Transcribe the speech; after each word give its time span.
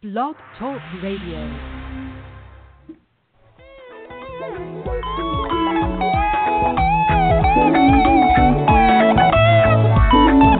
Blog 0.00 0.36
Talk 0.56 0.78
Radio. 1.02 1.42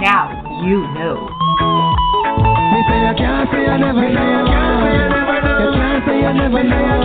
Now 0.02 0.42
you 0.66 0.82
know. 0.90 1.30
Me 2.74 2.82
say 2.82 2.98
I 2.98 3.14
can't 3.16 3.46
say 3.52 3.62
I 3.62 3.78
never 3.78 4.10
know. 4.10 4.42
You 5.54 5.70
can't 5.70 6.02
say 6.04 6.18
I 6.18 6.32
never 6.34 6.64
know. 6.64 6.98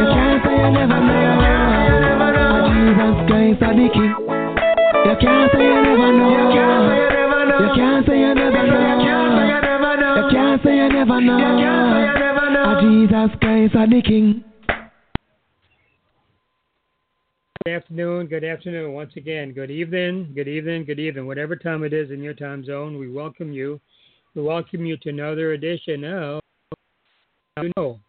You 0.00 0.06
can't 0.08 0.40
say 0.42 0.56
I 0.56 0.70
never 0.72 1.00
know. 1.04 1.36
Jesus 2.72 3.16
Christ 3.28 3.60
are 3.60 3.76
the 3.76 3.88
King. 3.92 4.16
You 5.04 5.14
can't 5.20 5.52
say 5.52 5.68
I 5.68 5.84
never 5.84 6.12
know. 6.16 6.48
You 7.60 7.68
can't 7.76 8.06
say 8.06 8.24
I 8.24 8.32
never 8.32 8.66
know. 8.66 9.29
You 10.62 10.64
can't 10.64 10.78
say 10.78 10.80
I 10.80 10.88
never 10.88 11.20
know. 12.50 12.80
Jesus 12.82 13.38
Christ 13.40 13.74
are 13.76 13.88
the 13.88 14.02
King. 14.02 14.44
Good 17.64 17.74
afternoon, 17.74 18.26
good 18.26 18.44
afternoon. 18.44 18.92
Once 18.92 19.12
again, 19.16 19.52
good 19.52 19.70
evening, 19.70 20.32
good 20.34 20.48
evening, 20.48 20.84
good 20.84 20.98
evening. 20.98 21.26
Whatever 21.26 21.56
time 21.56 21.82
it 21.84 21.92
is 21.92 22.10
in 22.10 22.22
your 22.22 22.34
time 22.34 22.64
zone, 22.64 22.98
we 22.98 23.10
welcome 23.10 23.52
you. 23.52 23.80
We 24.34 24.42
welcome 24.42 24.84
you 24.84 24.96
to 24.98 25.08
another 25.08 25.52
edition 25.52 26.04
of 26.04 26.42
You 27.62 27.72
Know. 27.76 28.00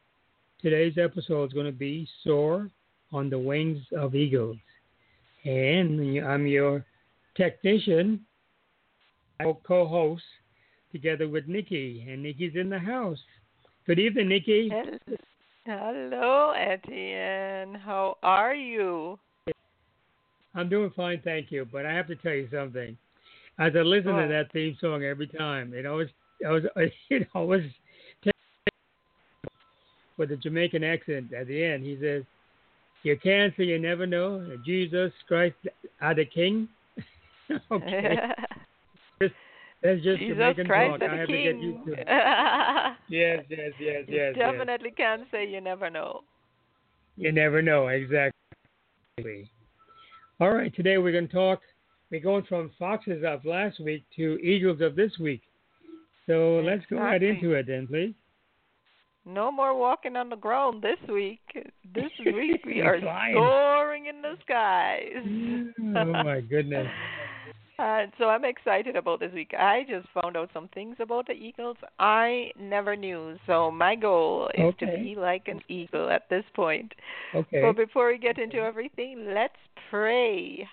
Today's 0.62 0.98
episode 0.98 1.46
is 1.46 1.54
going 1.54 1.68
to 1.68 1.72
be 1.72 2.08
Soar 2.24 2.70
on 3.14 3.30
the 3.30 3.40
Wings 3.40 3.80
of 3.96 4.14
Eagles. 4.14 4.58
And 5.46 6.20
I'm 6.20 6.48
your 6.48 6.86
technician, 7.36 8.26
co 9.42 9.88
host, 9.88 10.24
together 10.92 11.28
with 11.28 11.48
Nicky. 11.48 12.06
And 12.10 12.24
Nicky's 12.24 12.54
in 12.56 12.70
the 12.70 12.80
house. 12.80 13.20
Good 13.88 14.00
evening, 14.00 14.30
Nicky. 14.30 14.72
Hello, 15.66 16.52
Etienne. 16.52 17.76
How 17.76 18.18
are 18.24 18.56
you? 18.56 19.20
I'm 20.56 20.70
doing 20.70 20.92
fine, 20.96 21.22
thank 21.24 21.52
you. 21.52 21.68
But 21.72 21.86
I 21.86 21.94
have 21.94 22.08
to 22.08 22.16
tell 22.16 22.34
you 22.34 22.48
something. 22.52 22.98
As 23.60 23.74
I 23.76 23.80
listen 23.80 24.14
What? 24.14 24.24
to 24.24 24.28
that 24.28 24.52
theme 24.52 24.78
song 24.82 25.04
every 25.04 25.28
time, 25.28 25.74
it 25.74 25.86
always, 25.86 26.10
it 26.40 26.48
always, 26.48 26.66
it 27.10 27.28
always 27.36 27.70
with 30.18 30.32
a 30.32 30.38
Jamaican 30.38 30.84
accent 30.84 31.34
at 31.34 31.48
the 31.48 31.64
end. 31.64 31.84
He 31.84 31.98
says, 32.02 32.24
"You 33.04 33.18
can't 33.22 33.54
say 33.56 33.66
you 33.66 33.80
never 33.80 34.08
know. 34.08 34.58
Jesus 34.66 35.12
Christ 35.28 35.56
are 36.02 36.16
the 36.16 36.26
King." 36.26 36.68
okay, 37.72 38.18
that's 39.84 40.02
just 40.04 40.20
Jesus 40.20 40.38
Jamaican 40.38 40.68
Christ 40.68 41.00
talk. 41.00 41.02
I 41.02 41.06
and 41.06 41.14
the 41.14 41.18
have 41.18 41.28
to 41.28 41.34
get 41.34 41.56
King. 41.56 41.62
used 41.62 41.86
to 41.86 41.94
it. 41.94 42.08
Yes, 43.10 43.44
yes, 43.50 43.72
yes, 43.80 44.04
You 44.08 44.16
yes, 44.18 44.34
yes. 44.36 44.36
definitely 44.38 44.92
can 44.92 45.26
say 45.32 45.48
you 45.48 45.60
never 45.62 45.90
know. 45.90 46.22
You 47.18 47.32
never 47.32 47.62
know 47.62 47.88
exactly. 47.90 49.52
All 50.40 50.52
right, 50.54 50.74
today 50.76 50.98
we're 50.98 51.12
going 51.12 51.28
to 51.28 51.34
talk. 51.34 51.60
We're 52.10 52.22
going 52.22 52.44
from 52.46 52.72
foxes 52.80 53.24
of 53.26 53.44
last 53.46 53.80
week 53.80 54.04
to 54.16 54.38
eagles 54.42 54.82
of 54.82 54.96
this 54.96 55.12
week. 55.20 55.42
So 56.28 56.62
let's 56.66 56.84
go 56.90 56.98
right 56.98 57.22
into 57.22 57.54
it 57.54 57.68
then, 57.68 57.88
please. 57.88 58.14
No 59.26 59.52
more 59.52 59.78
walking 59.78 60.16
on 60.16 60.30
the 60.30 60.36
ground 60.36 60.82
this 60.82 60.98
week. 61.08 61.42
This 61.94 62.12
week 62.26 62.66
we 62.66 62.82
are 62.88 63.00
Flying. 63.00 63.36
soaring 63.36 64.06
in 64.08 64.22
the 64.22 64.36
skies. 64.42 65.24
oh 65.96 66.24
my 66.24 66.42
goodness. 66.42 66.88
Uh, 67.82 68.06
so 68.20 68.26
I'm 68.26 68.46
excited 68.46 68.96
about 68.96 69.20
this 69.20 69.34
week. 69.34 69.54
I 69.58 69.86
just 69.90 70.08
found 70.14 70.38
out 70.38 70.52
some 70.54 70.68
things 70.68 70.98
about 71.00 71.26
the 71.26 71.34
eagles 71.34 71.78
I 71.98 72.52
never 72.60 72.96
knew. 72.96 73.38
So 73.48 73.72
my 73.72 73.96
goal 73.96 74.52
is 74.54 74.76
to 74.80 74.86
be 74.86 75.16
like 75.18 75.48
an 75.48 75.62
eagle 75.68 76.12
at 76.12 76.30
this 76.30 76.44
point. 76.56 76.92
Okay. 77.34 77.60
But 77.60 77.76
before 77.76 78.10
we 78.12 78.20
get 78.20 78.38
into 78.38 78.58
everything, 78.58 79.26
let's 79.34 79.56
pray. 79.90 80.68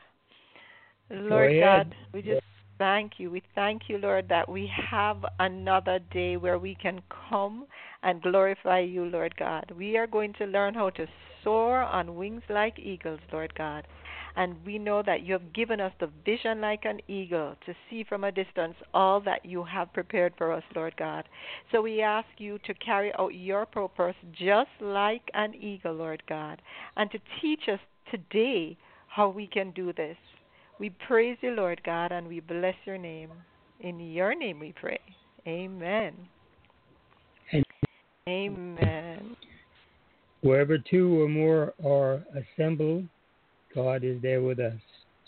Lord 1.09 1.53
ahead. 1.53 1.63
God, 1.63 1.95
we 2.13 2.21
just 2.21 2.43
thank 2.77 3.13
you. 3.17 3.31
We 3.31 3.43
thank 3.55 3.83
you, 3.89 3.97
Lord, 3.97 4.29
that 4.29 4.47
we 4.47 4.71
have 4.91 5.25
another 5.39 6.01
day 6.13 6.37
where 6.37 6.59
we 6.59 6.75
can 6.75 7.01
come 7.31 7.65
and 8.03 8.21
glorify 8.21 8.81
you, 8.81 9.07
Lord 9.07 9.35
God. 9.39 9.73
We 9.75 9.97
are 9.97 10.07
going 10.07 10.35
to 10.35 10.45
learn 10.45 10.75
how 10.75 10.91
to 10.91 11.07
soar 11.43 11.79
on 11.79 12.17
wings 12.17 12.43
like 12.51 12.79
eagles, 12.79 13.21
Lord 13.33 13.55
God. 13.55 13.87
And 14.39 14.55
we 14.65 14.79
know 14.79 15.03
that 15.03 15.23
you 15.25 15.33
have 15.33 15.53
given 15.53 15.81
us 15.81 15.93
the 15.99 16.09
vision 16.25 16.61
like 16.61 16.85
an 16.85 17.01
eagle 17.09 17.57
to 17.67 17.75
see 17.91 18.05
from 18.05 18.23
a 18.23 18.31
distance 18.31 18.77
all 18.95 19.21
that 19.23 19.45
you 19.45 19.65
have 19.65 19.93
prepared 19.93 20.33
for 20.39 20.53
us, 20.53 20.63
Lord 20.77 20.95
God. 20.97 21.25
So 21.73 21.83
we 21.83 22.03
ask 22.03 22.29
you 22.39 22.61
to 22.65 22.75
carry 22.75 23.13
out 23.19 23.35
your 23.35 23.67
purpose 23.67 24.15
just 24.31 24.71
like 24.81 25.29
an 25.35 25.57
eagle, 25.57 25.95
Lord 25.95 26.23
God, 26.29 26.63
and 26.97 27.11
to 27.11 27.19
teach 27.43 27.63
us 27.69 27.81
today 28.13 28.79
how 29.09 29.29
we 29.29 29.49
can 29.49 29.73
do 29.73 29.93
this. 29.93 30.17
We 30.79 30.91
praise 30.91 31.39
you, 31.41 31.51
Lord 31.51 31.83
God, 31.85 32.13
and 32.13 32.29
we 32.29 32.39
bless 32.39 32.77
your 32.85 32.97
name. 32.97 33.31
In 33.81 33.99
your 33.99 34.37
name 34.37 34.61
we 34.61 34.73
pray. 34.73 35.01
Amen. 35.49 36.15
Amen. 38.29 39.37
wherever 40.43 40.79
two 40.79 41.23
or 41.23 41.29
more 41.29 41.75
are 41.85 42.23
assembled, 42.37 43.09
God 43.83 44.05
is 44.05 44.21
there 44.23 44.43
with 44.43 44.59
us. 44.59 44.75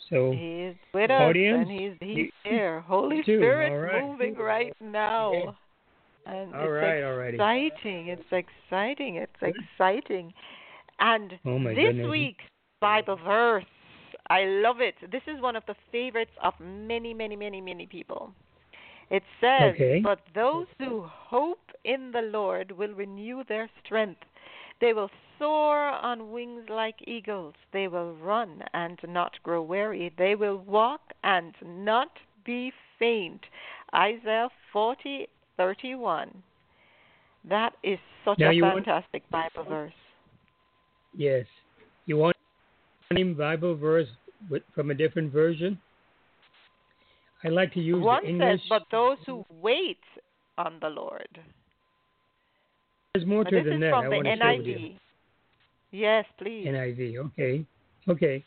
So 0.09 0.33
He 0.33 0.62
is 0.71 0.77
with 0.93 1.11
us, 1.11 1.21
Audience, 1.21 1.69
and 1.69 1.81
He's 1.81 1.93
He's 2.00 2.16
you- 2.16 2.31
here. 2.44 2.81
Holy 2.81 3.22
Spirit 3.22 3.71
right. 3.93 4.03
moving 4.03 4.34
right 4.34 4.75
now. 4.81 5.33
Yeah. 5.33 5.50
And 6.27 6.55
all 6.55 6.62
it's 6.65 6.71
right, 6.71 7.34
exciting. 7.34 8.09
It's 8.09 8.33
exciting. 8.33 9.16
It's 9.16 9.33
exciting. 9.43 10.33
And 10.99 11.33
Oh 11.47 11.59
this 11.65 11.77
goodness. 11.77 12.10
week's 12.10 12.44
Bible 12.81 13.16
verse, 13.25 13.65
I 14.28 14.44
love 14.44 14.81
it. 14.81 14.94
This 15.10 15.22
is 15.27 15.41
one 15.41 15.56
of 15.56 15.62
the 15.66 15.75
favorites 15.91 16.31
of 16.43 16.55
many, 16.60 17.15
many, 17.15 17.37
many, 17.37 17.60
many 17.60 17.87
people. 17.87 18.33
It 19.10 19.22
says, 19.41 19.75
Okay. 19.75 20.00
But 20.03 20.21
those 20.34 20.66
who 20.78 21.05
hope 21.06 21.59
in 21.84 22.10
the 22.12 22.22
Lord 22.22 22.71
will 22.72 22.93
renew 22.94 23.43
their 23.49 23.69
strength. 23.84 24.21
They 24.81 24.93
will 24.93 25.10
soar 25.41 25.89
on 25.89 26.31
wings 26.31 26.65
like 26.71 26.95
eagles. 27.09 27.55
They 27.73 27.89
will 27.89 28.15
run 28.15 28.62
and 28.75 28.97
not 29.09 29.33
grow 29.43 29.62
weary. 29.62 30.12
They 30.17 30.37
will 30.37 30.59
walk 30.59 31.01
and 31.25 31.53
not 31.65 32.11
be 32.45 32.73
faint. 32.99 33.41
Isaiah 33.93 34.49
forty 34.73 35.27
thirty 35.56 35.97
one. 35.97 36.31
That 37.49 37.73
is 37.83 37.99
such 38.25 38.39
Now 38.39 38.51
a 38.51 38.53
you 38.53 38.62
want- 38.62 38.84
fantastic 38.84 39.28
Bible 39.31 39.65
verse. 39.65 39.93
Yes. 41.17 41.47
You 42.07 42.19
want 42.19 42.37
any 43.11 43.25
Bible 43.25 43.75
verse 43.75 44.07
with, 44.51 44.62
from 44.75 44.91
a 44.91 44.95
different 44.95 45.33
version? 45.33 45.78
I 47.43 47.49
like 47.49 47.72
to 47.75 47.81
use 47.81 48.03
One 48.05 48.22
the 48.22 48.28
English. 48.31 48.61
says, 48.61 48.69
But 48.69 48.83
those 48.93 49.17
who 49.27 49.45
wait 49.61 49.99
on 50.59 50.75
the 50.81 50.89
Lord. 50.91 51.28
There's 53.15 53.27
more 53.27 53.45
to 53.45 53.57
it 53.57 53.65
than 53.65 53.81
that. 53.81 53.91
from 53.91 54.05
I 54.05 54.09
the 54.09 54.17
want 54.17 54.27
to 54.27 54.37
share 54.37 54.57
with 54.59 54.67
you. 54.67 54.91
Yes, 55.93 56.25
please. 56.39 56.67
NIV. 56.67 57.19
Okay. 57.19 57.65
Okay. 58.09 58.45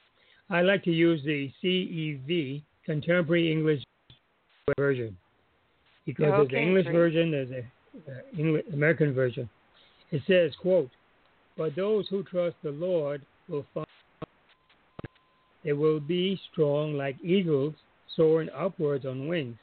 I 0.49 0.61
like 0.61 0.83
to 0.83 0.91
use 0.91 1.21
the 1.23 1.51
CEV, 1.63 2.61
Contemporary 2.85 3.51
English 3.51 3.83
Version, 4.77 5.17
because 6.05 6.25
there's 6.31 6.47
Okay, 6.47 6.57
an 6.57 6.67
English 6.67 6.85
great. 6.85 6.95
version, 6.95 7.31
there's 7.31 7.51
a 7.51 7.65
uh, 8.11 8.21
English, 8.37 8.65
American 8.73 9.13
version. 9.13 9.49
It 10.11 10.21
says, 10.27 10.53
"quote 10.61 10.89
But 11.57 11.75
those 11.75 12.07
who 12.07 12.23
trust 12.23 12.55
the 12.63 12.71
Lord 12.71 13.21
will 13.47 13.65
find 13.73 13.85
they 15.63 15.73
will 15.73 15.99
be 15.99 16.39
strong 16.51 16.93
like 16.97 17.15
eagles, 17.23 17.73
soaring 18.15 18.49
upwards 18.55 19.05
on 19.05 19.27
wings. 19.27 19.57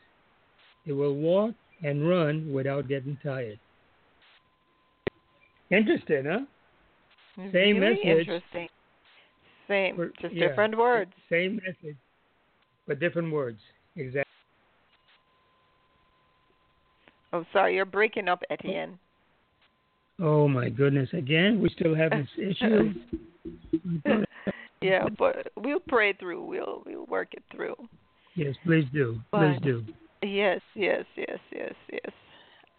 They 0.87 0.93
will 0.93 1.15
walk 1.15 1.55
and 1.83 2.09
run 2.09 2.53
without 2.53 2.89
getting 2.89 3.17
tired." 3.23 3.59
Interesting, 5.71 6.25
huh? 6.25 6.41
Same 7.52 7.78
really 7.78 7.94
message. 8.04 8.19
interesting. 8.28 8.69
Same, 9.69 9.96
For- 9.96 10.12
just 10.20 10.34
yeah. 10.34 10.48
different 10.48 10.76
words. 10.76 11.12
Same 11.31 11.60
message, 11.66 11.96
but 12.87 12.98
different 13.00 13.32
words. 13.32 13.58
Exactly. 13.96 14.25
Oh, 17.32 17.44
sorry, 17.52 17.76
you're 17.76 17.84
breaking 17.84 18.28
up, 18.28 18.42
Etienne. 18.50 18.98
Oh 20.19 20.48
my 20.48 20.69
goodness! 20.69 21.08
Again, 21.12 21.60
we 21.60 21.69
still 21.70 21.94
have 21.94 22.10
this 22.10 22.28
issue. 22.37 22.92
yeah, 24.82 25.06
but 25.19 25.46
we'll 25.56 25.81
pray 25.81 26.12
through. 26.12 26.44
We'll 26.44 26.82
we'll 26.84 27.06
work 27.06 27.28
it 27.32 27.42
through. 27.54 27.76
yes, 28.34 28.54
please 28.66 28.84
do. 28.92 29.20
Please 29.32 29.56
But- 29.58 29.62
do. 29.62 29.84
Yes, 30.22 30.60
yes, 30.75 31.06
yes, 31.16 31.38
yes, 31.50 31.72
yes. 31.90 32.12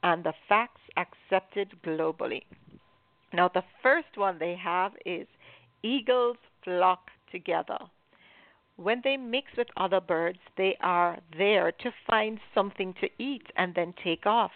and 0.02 0.24
the 0.24 0.32
facts 0.48 0.80
accepted 0.96 1.70
globally. 1.84 2.42
Now, 3.32 3.48
the 3.52 3.64
first 3.82 4.16
one 4.16 4.38
they 4.38 4.54
have 4.54 4.92
is 5.04 5.26
eagles 5.82 6.36
flock 6.64 7.10
together. 7.30 7.78
When 8.78 9.02
they 9.02 9.18
mix 9.18 9.54
with 9.58 9.68
other 9.76 10.00
birds, 10.00 10.38
they 10.56 10.74
are 10.80 11.18
there 11.36 11.70
to 11.72 11.92
find 12.06 12.40
something 12.54 12.94
to 12.94 13.10
eat 13.18 13.46
and 13.56 13.74
then 13.74 13.92
take 13.92 14.26
off. 14.26 14.52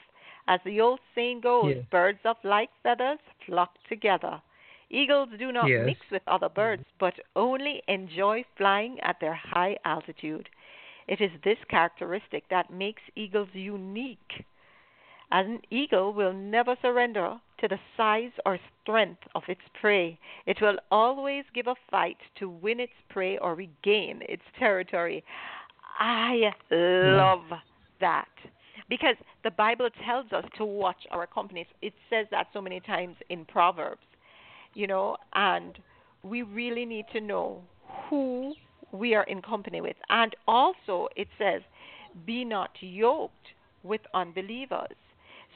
As 0.49 0.61
the 0.65 0.81
old 0.81 1.01
saying 1.15 1.41
goes, 1.43 1.77
Yes. 1.77 1.85
birds 1.91 2.21
of 2.25 2.39
like 2.43 2.71
feathers 2.83 3.19
flock 3.45 3.77
together. 3.89 4.41
Eagles 4.89 5.29
do 5.39 5.53
not 5.53 5.69
Yes. 5.69 5.77
mix 5.77 6.11
with 6.11 6.23
other 6.27 6.49
birds, 6.49 6.85
but 6.99 7.21
only 7.37 7.83
enjoy 7.89 8.45
flying 8.57 8.99
at 9.01 9.21
their 9.21 9.35
high 9.35 9.77
altitude. 9.85 10.49
It 11.07 11.21
is 11.21 11.33
this 11.43 11.59
characteristic 11.69 12.49
that 12.49 12.71
makes 12.71 13.03
eagles 13.15 13.51
unique. 13.55 14.45
An 15.33 15.61
eagle 15.71 16.13
will 16.13 16.35
never 16.35 16.77
surrender 16.83 17.41
to 17.59 17.69
the 17.69 17.79
size 17.97 18.33
or 18.45 18.59
strength 18.83 19.23
of 19.35 19.43
its 19.49 19.63
prey. 19.81 20.19
It 20.47 20.59
will 20.61 20.77
always 20.91 21.45
give 21.55 21.69
a 21.69 21.75
fight 21.91 22.19
to 22.39 22.51
win 22.51 22.79
its 22.81 22.93
prey 23.09 23.39
or 23.39 23.55
regain 23.55 24.21
its 24.29 24.43
territory. 24.59 25.25
I 25.99 26.53
hmm. 26.71 27.17
love 27.17 27.59
that 28.01 28.29
because 28.91 29.17
the 29.43 29.51
Bible 29.53 29.89
tells 30.05 30.31
us 30.33 30.45
to 30.59 30.67
watch 30.67 31.07
our 31.11 31.27
companies. 31.27 31.67
It 31.81 31.95
says 32.11 32.27
that 32.31 32.49
so 32.53 32.61
many 32.61 32.81
times 32.81 33.17
in 33.31 33.47
Proverbs, 33.47 34.03
you 34.75 34.87
know, 34.87 35.17
and 35.35 35.79
we 36.23 36.43
really 36.43 36.85
need 36.85 37.07
to 37.15 37.21
know 37.21 37.63
who 38.11 38.53
we 38.93 39.15
are 39.15 39.25
in 39.25 39.41
company 39.41 39.81
with. 39.81 39.97
And 40.11 40.37
also, 40.47 41.09
it 41.17 41.29
says, 41.39 41.63
be 42.27 42.45
not 42.45 42.71
yoked 42.81 43.49
with 43.83 44.03
unbelievers. 44.13 44.97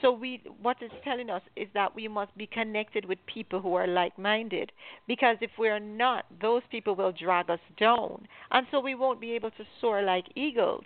So 0.02 0.12
we 0.12 0.42
what 0.60 0.76
it's 0.80 0.94
telling 1.04 1.30
us 1.30 1.42
is 1.56 1.68
that 1.74 1.94
we 1.94 2.06
must 2.08 2.36
be 2.36 2.46
connected 2.46 3.04
with 3.06 3.18
people 3.26 3.60
who 3.60 3.74
are 3.74 3.86
like-minded 3.86 4.72
because 5.06 5.36
if 5.40 5.50
we 5.58 5.68
are 5.68 5.80
not 5.80 6.26
those 6.40 6.62
people 6.70 6.94
will 6.94 7.12
drag 7.12 7.48
us 7.50 7.60
down 7.78 8.26
and 8.50 8.66
so 8.70 8.80
we 8.80 8.94
won't 8.94 9.20
be 9.20 9.32
able 9.32 9.50
to 9.52 9.64
soar 9.80 10.02
like 10.02 10.26
eagles. 10.34 10.84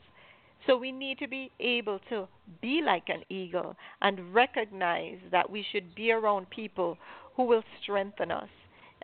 So 0.67 0.77
we 0.77 0.93
need 0.93 1.19
to 1.19 1.27
be 1.27 1.51
able 1.59 1.99
to 2.11 2.29
be 2.61 2.83
like 2.85 3.09
an 3.09 3.25
eagle 3.31 3.75
and 4.03 4.33
recognize 4.35 5.19
that 5.33 5.49
we 5.49 5.65
should 5.73 5.95
be 5.95 6.13
around 6.13 6.51
people 6.51 6.99
who 7.35 7.45
will 7.45 7.63
strengthen 7.83 8.31
us 8.31 8.49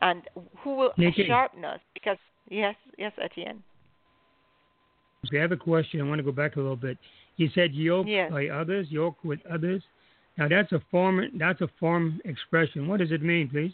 and 0.03 0.23
who 0.59 0.77
will 0.77 0.93
Nicky. 0.99 1.27
sharpen 1.27 1.65
us 1.65 1.81
because 1.95 2.19
yes, 2.49 2.75
yes, 2.99 3.13
Etienne. 3.21 3.63
Okay, 5.27 5.39
I 5.39 5.43
have 5.43 5.53
a 5.53 5.57
question. 5.57 6.01
I 6.01 6.05
want 6.05 6.19
to 6.19 6.23
go 6.23 6.33
back 6.33 6.57
a 6.57 6.61
little 6.61 6.77
bit. 6.77 6.99
You 7.37 7.49
said 7.55 7.75
yoke 7.75 8.07
Yes. 8.07 8.31
by 8.31 8.49
others, 8.49 8.87
yoke 8.91 9.17
with 9.25 9.41
others. 9.51 9.83
Now 10.39 10.49
that's 10.49 10.73
a 10.73 10.81
form. 10.91 11.23
That's 11.39 11.61
a 11.63 11.69
form 11.81 12.21
expression. 12.25 12.89
What 12.89 13.01
does 13.01 13.13
it 13.13 13.23
mean, 13.23 13.49
please? 13.49 13.73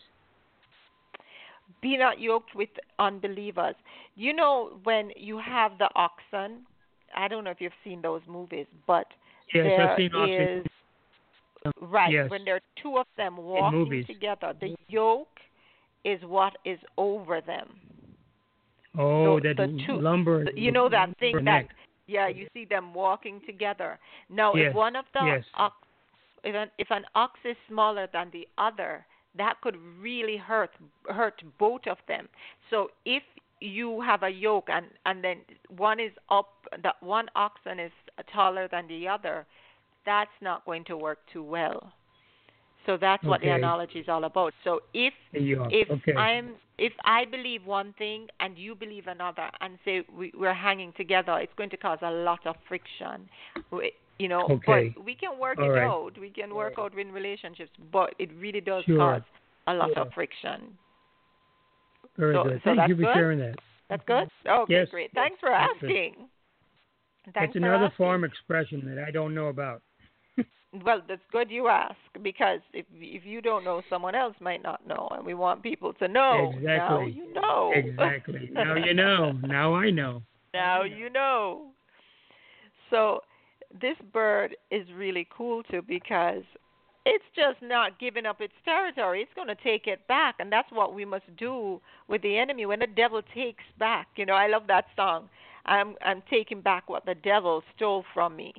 be 1.81 1.97
not 1.97 2.21
yoked 2.21 2.55
with 2.55 2.69
unbelievers. 3.01 3.75
You 4.15 4.33
know 4.35 4.79
when 4.85 5.11
you 5.17 5.39
have 5.39 5.79
the 5.79 5.89
oxen, 5.97 6.59
I 7.17 7.27
don't 7.27 7.43
know 7.45 7.51
if 7.51 7.61
you've 7.61 7.73
seen 7.83 8.01
those 8.03 8.21
movies, 8.29 8.67
but 8.87 9.07
Yes, 9.53 9.65
there 9.65 9.91
I've 9.91 9.97
seen 9.97 10.15
oxen. 10.15 10.67
right 11.81 12.13
Yes. 12.13 12.31
when 12.31 12.45
there 12.45 12.57
are 12.57 12.61
two 12.77 12.99
of 12.99 13.07
them 13.17 13.37
walking 13.37 14.05
together. 14.05 14.53
The 14.61 14.77
yoke 14.89 15.41
is 16.05 16.23
what 16.25 16.57
is 16.65 16.79
over 16.99 17.41
them. 17.41 17.69
Oh, 18.97 19.41
the- 19.41 19.55
that 19.55 19.57
the 19.57 19.83
two- 19.85 19.99
lumber. 19.99 20.49
You 20.55 20.71
know 20.71 20.89
that 20.89 21.17
thing 21.19 21.35
that 21.37 21.43
neck. 21.43 21.75
yeah, 22.07 22.29
you 22.29 22.49
see 22.53 22.65
them 22.65 22.95
walking 22.95 23.41
together. 23.41 23.99
Now, 24.29 24.55
Yes, 24.55 24.69
if 24.71 24.75
one 24.75 24.95
of 24.95 25.07
the 25.13 25.25
yes. 25.25 25.45
ox, 25.55 25.75
if 26.45 26.55
an, 26.55 26.71
if 26.79 26.89
an 26.91 27.05
ox 27.15 27.39
is 27.45 27.57
smaller 27.69 28.09
than 28.13 28.31
the 28.33 28.47
other, 28.59 29.05
that 29.37 29.61
could 29.63 29.77
really 30.01 30.37
hurt 30.37 30.71
hurt 31.09 31.43
both 31.59 31.87
of 31.87 31.99
them. 32.09 32.29
So 32.71 32.89
if 33.05 33.23
you 33.61 34.01
have 34.01 34.23
a 34.23 34.29
yoke 34.29 34.69
and 34.69 34.87
and 35.07 35.23
then 35.23 35.39
one 35.77 36.01
is 36.01 36.13
up, 36.31 36.51
the 36.83 36.93
one 37.01 37.27
oxen 37.37 37.79
is 37.79 37.93
taller 38.33 38.69
than 38.69 38.89
the 38.89 39.09
other, 39.09 39.47
that's 40.05 40.31
not 40.41 40.65
going 40.65 40.85
to 40.85 40.97
work 40.97 41.19
too 41.33 41.43
well. 41.43 41.93
So 42.87 42.99
that's 43.01 43.23
what 43.23 43.41
the 43.41 43.51
analogy 43.51 44.01
is 44.01 44.09
all 44.09 44.25
about. 44.25 44.53
So 44.65 44.81
if 44.93 45.15
if 45.33 45.89
okay. 45.91 46.15
I'm 46.15 46.55
if 46.79 46.93
I 47.05 47.25
believe 47.25 47.65
one 47.65 47.95
thing 47.97 48.27
and 48.41 48.59
you 48.59 48.75
believe 48.75 49.07
another, 49.07 49.49
and 49.61 49.79
say 49.85 50.03
we, 50.13 50.33
we're 50.37 50.53
hanging 50.53 50.93
together, 50.97 51.39
it's 51.39 51.53
going 51.57 51.71
to 51.71 51.77
cause 51.77 51.99
a 52.03 52.11
lot 52.11 52.45
of 52.45 52.57
friction. 52.67 53.29
We, 54.19 54.23
you 54.25 54.29
know, 54.29 54.43
Okay. 54.51 54.95
but 54.95 55.05
we 55.05 55.15
can 55.15 55.39
work 55.39 55.59
All 55.59 55.65
it 55.65 55.69
right. 55.69 55.83
out. 55.89 56.13
We 56.19 56.31
can 56.31 56.55
work 56.55 56.75
out 56.79 56.97
in 56.99 57.13
relationships, 57.13 57.71
but 57.91 58.15
it 58.19 58.31
really 58.35 58.61
does 58.61 58.85
Sure. 58.85 58.99
cause 58.99 59.23
a 59.67 59.75
lot 59.75 59.91
Yeah. 59.93 60.01
of 60.03 60.13
friction. 60.15 60.77
Very 62.17 62.35
so- 62.35 62.45
good. 62.45 62.61
so 62.65 62.75
Thank 62.77 62.89
you 62.89 62.97
for 62.97 63.03
good? 63.03 63.15
sharing 63.15 63.39
that. 63.41 63.59
That's 63.89 64.05
good. 64.05 64.29
Mm-hmm. 64.47 64.61
Okay, 64.63 64.73
Yes. 64.75 64.89
great. 64.91 65.13
Thanks 65.13 65.39
for 65.41 65.49
That's 65.51 65.73
asking. 65.75 66.29
Thanks 67.35 67.51
It's 67.51 67.57
another 67.57 67.85
asking. 67.87 67.97
form 67.97 68.25
expression 68.25 68.85
that 68.95 68.99
I 69.07 69.11
don't 69.11 69.35
know 69.35 69.49
about. 69.49 69.83
Well, 70.85 71.03
that's 71.07 71.21
good 71.31 71.51
you 71.51 71.69
ask 71.69 71.99
because 72.23 72.61
if 72.73 72.87
if 72.95 73.27
you 73.27 73.43
don't 73.43 73.63
know, 73.63 73.83
someone 73.91 74.15
else 74.15 74.35
might 74.41 74.63
not 74.63 74.87
know, 74.87 75.07
and 75.11 75.25
we 75.27 75.35
want 75.35 75.63
people 75.63 75.93
to 75.95 76.09
know. 76.09 76.51
Now 76.53 77.01
Exactly. 77.03 77.11
you 77.13 77.33
know. 77.35 77.73
Exactly. 77.75 78.49
now 78.53 78.75
you 78.87 78.95
know. 78.95 79.33
Now 79.33 79.75
I 79.75 79.91
know. 79.91 80.23
now 80.55 80.83
you 80.85 81.11
know. 81.11 81.73
So 82.89 83.21
this 83.81 83.97
bird 84.13 84.57
is 84.71 84.87
really 84.95 85.27
cool 85.37 85.63
too 85.65 85.83
because 85.87 86.43
it's 87.05 87.25
just 87.35 87.61
not 87.63 87.99
giving 87.99 88.27
up 88.27 88.41
its 88.41 88.53
territory. 88.65 89.23
It's 89.23 89.35
going 89.35 89.49
to 89.49 89.57
take 89.57 89.87
it 89.87 90.07
back, 90.07 90.37
and 90.39 90.53
that's 90.53 90.71
what 90.71 90.95
we 90.95 91.05
must 91.05 91.25
do 91.37 91.81
with 92.09 92.23
the 92.23 92.39
enemy. 92.39 92.65
When 92.67 92.79
the 92.79 92.87
devil 92.87 93.23
takes 93.35 93.65
back, 93.79 94.07
you 94.17 94.25
know, 94.27 94.35
I 94.35 94.47
love 94.47 94.67
that 94.69 94.87
song. 94.97 95.29
I'm 95.67 95.97
I'm 96.05 96.23
taking 96.31 96.61
back 96.61 96.89
what 96.89 97.05
the 97.05 97.15
devil 97.15 97.63
stole 97.77 98.05
from 98.15 98.37
me. 98.37 98.53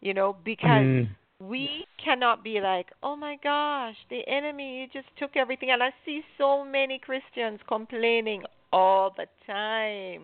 You 0.00 0.14
know, 0.14 0.36
because 0.44 0.84
Mm. 0.84 1.08
we 1.40 1.86
cannot 2.02 2.44
be 2.44 2.60
like, 2.60 2.92
oh 3.02 3.16
my 3.16 3.36
gosh, 3.42 3.96
the 4.10 4.26
enemy 4.28 4.88
just 4.92 5.08
took 5.18 5.36
everything. 5.36 5.70
And 5.70 5.82
I 5.82 5.92
see 6.04 6.22
so 6.38 6.64
many 6.64 6.98
Christians 6.98 7.60
complaining 7.66 8.44
all 8.72 9.10
the 9.16 9.26
time. 9.46 10.22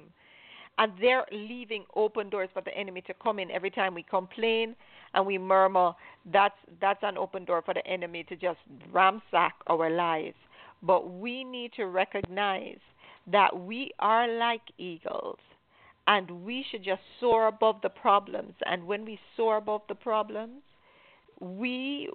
And 0.78 0.92
they're 1.00 1.26
leaving 1.30 1.84
open 1.94 2.30
doors 2.30 2.48
for 2.52 2.62
the 2.62 2.76
enemy 2.76 3.02
to 3.02 3.14
come 3.14 3.38
in 3.38 3.50
every 3.50 3.70
time 3.70 3.94
we 3.94 4.02
complain 4.02 4.74
and 5.14 5.26
we 5.26 5.38
murmur. 5.38 5.92
That's 6.32 6.54
that's 6.80 7.02
an 7.02 7.18
open 7.18 7.44
door 7.44 7.62
for 7.62 7.74
the 7.74 7.86
enemy 7.86 8.24
to 8.24 8.36
just 8.36 8.58
ransack 8.92 9.54
our 9.66 9.90
lives. 9.90 10.36
But 10.82 11.10
we 11.10 11.44
need 11.44 11.72
to 11.74 11.86
recognize 11.86 12.80
that 13.30 13.56
we 13.56 13.92
are 14.00 14.26
like 14.26 14.62
eagles 14.78 15.38
and 16.06 16.28
we 16.44 16.64
should 16.70 16.82
just 16.82 17.02
soar 17.20 17.46
above 17.48 17.76
the 17.82 17.88
problems. 17.90 18.54
And 18.66 18.86
when 18.86 19.04
we 19.04 19.18
soar 19.36 19.58
above 19.58 19.82
the 19.88 19.94
problems, 19.94 20.62
we 21.40 22.08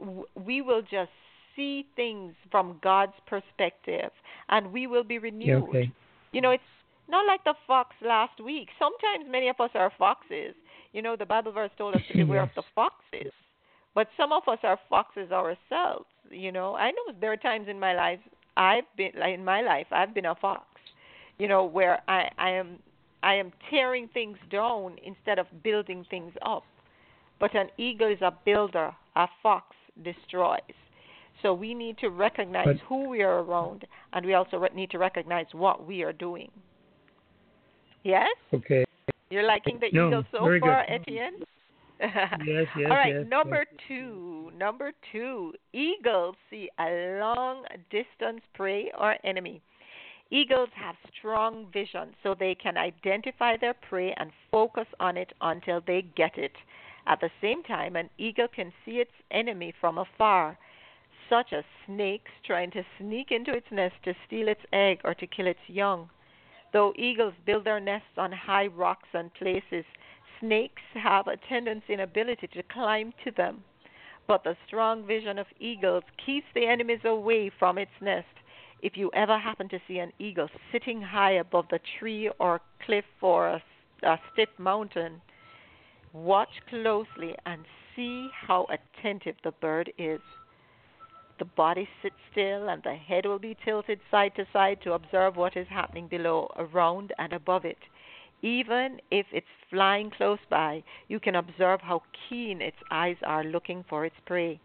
we 0.46 0.62
will 0.62 0.82
just 0.82 1.12
see 1.56 1.86
things 1.96 2.34
from 2.52 2.80
God's 2.84 3.14
perspective, 3.26 4.12
and 4.50 4.72
we 4.72 4.88
will 4.88 5.04
be 5.04 5.16
Yeah, 5.16 5.22
renewed. 5.24 5.70
okay. 5.70 5.92
You 6.34 6.42
know, 6.42 6.52
it's 6.52 6.64
not 7.10 7.26
like 7.28 7.44
the 7.44 7.54
fox 7.66 7.96
last 8.02 8.40
week. 8.44 8.70
Sometimes 8.80 9.30
many 9.30 9.48
of 9.50 9.60
us 9.60 9.72
are 9.76 9.92
foxes. 9.98 10.54
You 10.94 11.02
know, 11.02 11.16
the 11.16 11.26
Bible 11.26 11.52
verse 11.52 11.72
told 11.78 11.96
us 11.96 12.02
to 12.12 12.18
beware 12.18 12.42
of 12.44 12.50
the 12.56 12.64
foxes. 12.76 13.32
But 13.96 14.08
some 14.18 14.32
of 14.32 14.44
us 14.48 14.60
are 14.64 14.80
foxes 14.90 15.32
ourselves. 15.32 16.06
You 16.30 16.52
know, 16.52 16.76
I 16.76 16.92
know 16.92 17.14
there 17.20 17.32
are 17.32 17.38
times 17.38 17.68
in 17.70 17.80
my 17.80 17.94
life 17.96 18.20
I've 18.58 18.84
been 18.96 19.12
like 19.20 19.34
in 19.34 19.46
my 19.46 19.62
life 19.62 19.88
I've 19.92 20.14
been 20.14 20.26
a 20.26 20.36
fox. 20.36 20.64
You 21.40 21.48
know, 21.48 21.64
where 21.66 22.02
I 22.08 22.30
I 22.38 22.50
am 22.52 22.80
I 23.24 23.36
am 23.36 23.52
tearing 23.70 24.08
things 24.14 24.38
down 24.52 24.98
instead 25.06 25.40
of 25.40 25.48
building 25.64 26.06
things 26.10 26.34
up. 26.46 26.64
But 27.40 27.56
an 27.56 27.68
eagle 27.78 28.12
is 28.12 28.22
a 28.22 28.32
builder, 28.46 28.92
a 29.16 29.28
fox 29.44 29.76
destroys. 30.04 30.60
So 31.42 31.54
we 31.54 31.74
need 31.74 31.98
to 32.00 32.10
recognize 32.10 32.66
But- 32.66 32.78
who 32.88 33.10
we 33.10 33.22
are 33.22 33.40
around, 33.44 33.86
and 34.14 34.26
we 34.26 34.34
also 34.34 34.58
re- 34.58 34.70
need 34.74 34.90
to 34.92 34.98
recognize 35.00 35.46
what 35.54 35.86
we 35.86 36.02
are 36.04 36.14
doing. 36.14 36.50
Yes? 38.08 38.38
Okay. 38.54 38.86
You're 39.30 39.46
liking 39.46 39.80
the 39.82 39.90
No, 39.92 40.08
eagle 40.08 40.24
so 40.32 40.44
very 40.46 40.62
good. 40.62 40.68
far, 40.68 40.86
Etienne? 40.88 41.40
Yes, 42.00 42.68
yes, 42.78 42.88
All 42.90 42.96
right, 42.96 43.16
yes, 43.16 43.26
number 43.28 43.66
yes. 43.70 43.80
two. 43.88 44.52
Number 44.58 44.94
two. 45.12 45.54
Eagles 45.74 46.36
see 46.50 46.70
a 46.80 47.18
long 47.20 47.66
distance 47.90 48.42
prey 48.54 48.92
or 48.98 49.16
enemy. 49.26 49.62
Eagles 50.32 50.70
have 50.76 50.96
strong 51.18 51.66
vision, 51.74 52.16
so 52.24 52.34
they 52.34 52.56
can 52.56 52.78
identify 52.78 53.58
their 53.58 53.74
prey 53.74 54.14
and 54.18 54.32
focus 54.52 54.88
on 55.02 55.18
it 55.18 55.34
until 55.42 55.82
they 55.86 56.04
get 56.16 56.38
it. 56.38 56.54
At 57.08 57.20
the 57.20 57.32
same 57.42 57.62
time, 57.64 57.98
an 57.98 58.10
eagle 58.18 58.48
can 58.48 58.72
see 58.86 59.00
its 59.00 59.12
enemy 59.32 59.74
from 59.82 59.98
afar, 59.98 60.58
such 61.30 61.52
as 61.52 61.66
snakes 61.86 62.32
trying 62.46 62.72
to 62.72 62.84
sneak 63.00 63.32
into 63.32 63.52
its 63.52 63.68
nest 63.72 63.96
to 64.04 64.14
steal 64.28 64.48
its 64.48 64.62
egg 64.72 65.02
or 65.04 65.14
to 65.16 65.28
kill 65.28 65.48
its 65.48 65.68
young. 65.68 66.10
Though 66.74 66.94
eagles 66.98 67.34
build 67.46 67.64
their 67.64 67.80
nests 67.80 68.18
on 68.18 68.32
high 68.32 68.68
rocks 68.68 69.10
and 69.14 69.34
places, 69.34 69.86
snakes 70.40 70.82
have 70.94 71.28
a 71.28 71.38
tendency 71.38 71.94
and 71.94 72.02
ability 72.02 72.48
to 72.48 72.64
climb 72.64 73.14
to 73.24 73.32
them. 73.32 73.64
But 74.28 74.44
the 74.44 74.58
strong 74.68 75.06
vision 75.06 75.40
of 75.40 75.48
eagles 75.60 76.04
keeps 76.26 76.48
the 76.54 76.68
enemies 76.68 77.06
away 77.06 77.50
from 77.50 77.78
its 77.78 77.92
nest. 78.02 78.28
If 78.82 78.98
you 78.98 79.10
ever 79.14 79.38
happen 79.38 79.70
to 79.70 79.80
see 79.88 80.00
an 80.00 80.12
eagle 80.20 80.50
sitting 80.72 81.02
high 81.02 81.32
above 81.32 81.68
the 81.70 81.80
tree 81.98 82.30
or 82.40 82.62
cliff 82.86 83.06
or 83.22 83.48
a, 83.48 83.64
a 84.04 84.20
stiff 84.32 84.50
mountain, 84.58 85.22
watch 86.14 86.62
closely 86.70 87.36
and 87.46 87.66
see 87.96 88.30
how 88.34 88.68
attentive 88.70 89.36
the 89.44 89.52
bird 89.52 89.92
is. 89.98 90.22
The 91.40 91.46
body 91.46 91.88
sits 92.02 92.16
still 92.32 92.70
and 92.70 92.82
the 92.84 92.96
head 92.96 93.26
will 93.26 93.40
be 93.40 93.56
tilted 93.64 94.00
side 94.10 94.36
to 94.36 94.48
side 94.52 94.82
to 94.82 94.94
observe 94.94 95.36
what 95.36 95.56
is 95.56 95.68
happening 95.68 96.08
below, 96.08 96.52
around, 96.58 97.14
and 97.18 97.34
above 97.34 97.66
it. 97.66 97.78
Even 98.42 99.00
if 99.12 99.26
it's 99.32 99.48
flying 99.70 100.10
close 100.10 100.40
by, 100.50 100.84
you 101.08 101.20
can 101.20 101.36
observe 101.36 101.82
how 101.82 102.02
keen 102.28 102.62
its 102.62 102.78
eyes 102.92 103.18
are 103.24 103.44
looking 103.44 103.84
for 103.90 104.06
its 104.06 104.16
prey. 104.26 104.60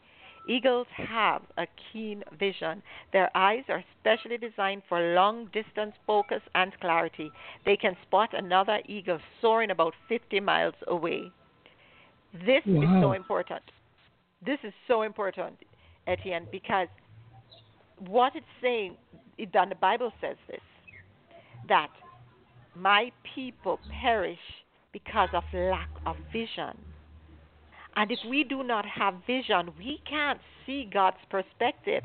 Eagles 0.49 0.89
have 0.95 1.43
a 1.57 1.67
keen 1.93 2.25
vision. 2.39 2.83
Their 3.13 3.31
eyes 3.37 3.65
are 3.69 3.85
specially 4.01 4.39
designed 4.39 4.83
for 4.89 5.15
long 5.15 5.47
distance 5.53 5.95
focus 6.07 6.43
and 6.55 6.79
clarity. 6.81 7.31
They 7.65 7.77
can 7.77 7.97
spot 8.03 8.31
another 8.35 8.81
eagle 8.87 9.21
soaring 9.41 9.71
about 9.71 9.95
50 10.09 10.41
miles 10.41 10.75
away. 10.89 11.31
This 12.33 12.63
is 12.67 12.89
so 13.01 13.13
important. 13.13 13.63
This 14.45 14.59
is 14.65 14.73
so 14.89 15.03
important, 15.03 15.59
Etienne, 16.07 16.47
because 16.51 16.89
what 18.09 18.33
it's 18.35 18.47
saying, 18.61 18.97
it, 19.39 19.51
and 19.55 19.71
the 19.71 19.77
Bible 19.77 20.13
says 20.21 20.37
this, 20.49 20.61
that 21.69 21.91
my 22.75 23.11
people 23.35 23.79
perish 24.03 24.39
because 24.93 25.29
of 25.33 25.45
lack 25.53 25.89
of 26.07 26.17
vision. 26.33 26.77
And 27.95 28.11
if 28.11 28.19
we 28.29 28.45
do 28.45 28.63
not 28.63 28.87
have 28.87 29.15
vision, 29.27 29.71
we 29.79 30.01
can't 30.09 30.41
see 30.65 30.89
God's 30.93 31.19
perspective. 31.31 32.03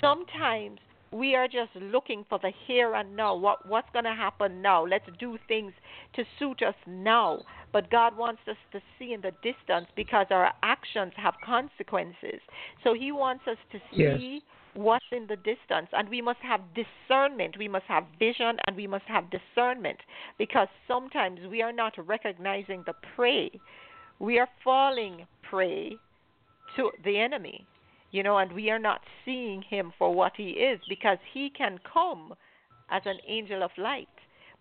Sometimes 0.00 0.80
we 1.12 1.34
are 1.34 1.48
just 1.48 1.74
looking 1.76 2.24
for 2.28 2.38
the 2.38 2.52
here 2.66 2.94
and 2.94 3.16
now. 3.16 3.34
What 3.34 3.66
what's 3.66 3.88
going 3.92 4.04
to 4.04 4.14
happen 4.14 4.60
now? 4.62 4.86
Let's 4.86 5.08
do 5.18 5.38
things 5.48 5.72
to 6.14 6.24
suit 6.38 6.62
us 6.62 6.74
now. 6.86 7.40
But 7.72 7.90
God 7.90 8.16
wants 8.16 8.40
us 8.48 8.56
to 8.72 8.80
see 8.98 9.12
in 9.12 9.20
the 9.20 9.32
distance 9.42 9.86
because 9.96 10.26
our 10.30 10.52
actions 10.62 11.12
have 11.16 11.34
consequences. 11.44 12.40
So 12.84 12.94
He 12.94 13.12
wants 13.12 13.44
us 13.46 13.58
to 13.72 13.78
Yes. 13.92 14.18
see 14.18 14.42
what's 14.74 15.04
in 15.12 15.26
the 15.26 15.36
distance 15.36 15.88
and 15.92 16.08
we 16.08 16.20
must 16.20 16.38
have 16.40 16.60
discernment 16.74 17.56
we 17.58 17.66
must 17.66 17.86
have 17.86 18.04
vision 18.18 18.58
and 18.66 18.76
we 18.76 18.86
must 18.86 19.04
have 19.06 19.24
discernment 19.30 19.98
because 20.36 20.68
sometimes 20.86 21.40
we 21.50 21.62
are 21.62 21.72
not 21.72 21.94
recognizing 22.06 22.84
the 22.86 22.92
prey 23.16 23.50
we 24.20 24.38
are 24.38 24.48
falling 24.62 25.26
prey 25.42 25.96
to 26.76 26.90
the 27.04 27.18
enemy 27.18 27.66
you 28.10 28.22
know 28.22 28.38
and 28.38 28.52
we 28.52 28.70
are 28.70 28.78
not 28.78 29.00
seeing 29.24 29.62
him 29.62 29.92
for 29.98 30.14
what 30.14 30.32
he 30.36 30.50
is 30.50 30.80
because 30.88 31.18
he 31.32 31.50
can 31.50 31.78
come 31.90 32.34
as 32.90 33.02
an 33.04 33.18
angel 33.26 33.62
of 33.62 33.70
light 33.76 34.08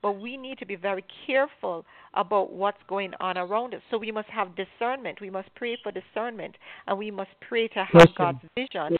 but 0.01 0.13
we 0.13 0.37
need 0.37 0.59
to 0.59 0.65
be 0.65 0.75
very 0.75 1.03
careful 1.25 1.83
about 2.13 2.51
what's 2.51 2.81
going 2.87 3.13
on 3.19 3.37
around 3.37 3.73
us 3.73 3.81
so 3.89 3.97
we 3.97 4.11
must 4.11 4.29
have 4.29 4.49
discernment 4.55 5.19
we 5.21 5.29
must 5.29 5.49
pray 5.55 5.77
for 5.81 5.91
discernment 5.91 6.55
and 6.87 6.97
we 6.97 7.09
must 7.09 7.31
pray 7.47 7.67
to 7.67 7.79
have 7.79 7.89
Question. 7.89 8.13
god's 8.17 8.39
vision 8.55 8.97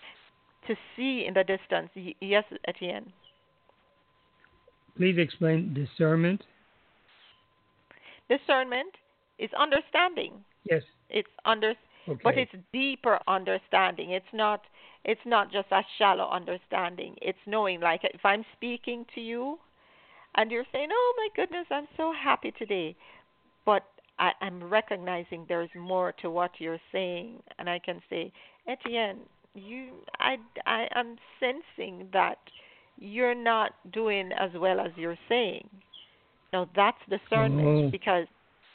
to 0.67 0.75
see 0.95 1.25
in 1.25 1.33
the 1.33 1.43
distance. 1.43 1.89
Yes, 2.21 2.43
Etienne. 2.67 3.11
Please 4.95 5.17
explain 5.17 5.73
discernment. 5.73 6.43
Discernment 8.29 8.93
is 9.39 9.49
understanding. 9.57 10.33
Yes. 10.69 10.83
It's 11.09 11.29
under, 11.45 11.73
Okay. 12.07 12.21
but 12.23 12.37
it's 12.37 12.51
deeper 12.71 13.19
understanding. 13.27 14.11
It's 14.11 14.25
not. 14.33 14.61
It's 15.05 15.21
not 15.25 15.51
just 15.51 15.67
a 15.71 15.81
shallow 15.97 16.29
understanding. 16.29 17.15
It's 17.21 17.37
knowing, 17.45 17.79
like 17.79 18.01
if 18.03 18.25
I'm 18.25 18.43
speaking 18.55 19.05
to 19.15 19.21
you, 19.21 19.57
and 20.35 20.51
you're 20.51 20.65
saying, 20.71 20.89
"Oh 20.91 21.13
my 21.17 21.27
goodness, 21.35 21.65
I'm 21.71 21.87
so 21.95 22.11
happy 22.11 22.51
today," 22.57 22.95
but 23.65 23.83
I, 24.19 24.31
I'm 24.41 24.63
recognizing 24.63 25.45
there's 25.47 25.69
more 25.75 26.13
to 26.21 26.29
what 26.29 26.51
you're 26.59 26.79
saying, 26.91 27.41
and 27.59 27.69
I 27.69 27.79
can 27.79 28.01
say, 28.09 28.31
Etienne, 28.67 29.19
you, 29.53 29.89
I, 30.19 30.37
I 30.65 30.87
am 30.95 31.17
sensing 31.39 32.07
that 32.13 32.37
you're 32.97 33.35
not 33.35 33.73
doing 33.93 34.31
as 34.33 34.49
well 34.55 34.79
as 34.79 34.91
you're 34.95 35.17
saying. 35.29 35.69
Now 36.53 36.67
that's 36.75 36.97
discernment 37.09 37.67
Oh. 37.67 37.89
because 37.91 38.27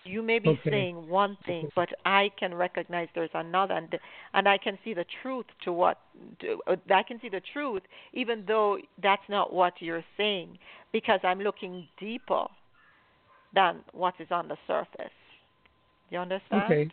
you 0.05 0.23
may 0.23 0.39
be 0.39 0.51
Okay. 0.51 0.71
saying 0.71 1.09
one 1.09 1.37
thing, 1.47 1.71
but 1.77 1.89
I 2.05 2.31
can 2.39 2.55
recognize 2.55 3.09
there's 3.15 3.31
another, 3.35 3.75
and 3.75 3.99
and 4.35 4.49
I 4.49 4.59
can 4.59 4.79
see 4.85 4.95
the 4.95 5.05
truth 5.23 5.47
to 5.65 5.73
what 5.73 5.99
to, 6.41 6.61
uh, 6.67 6.77
I 6.91 7.03
can 7.03 7.21
see 7.21 7.29
the 7.29 7.43
truth, 7.53 7.83
even 8.13 8.45
though 8.47 8.79
that's 9.03 9.29
not 9.29 9.53
what 9.53 9.75
you're 9.81 10.05
saying, 10.17 10.59
because 10.93 11.21
I'm 11.23 11.41
looking 11.41 11.87
deeper 11.99 12.47
than 13.55 13.85
what 13.93 14.15
is 14.19 14.29
on 14.31 14.49
the 14.49 14.57
surface. 14.67 15.13
You 16.11 16.19
understand? 16.19 16.65
Okay. 16.65 16.91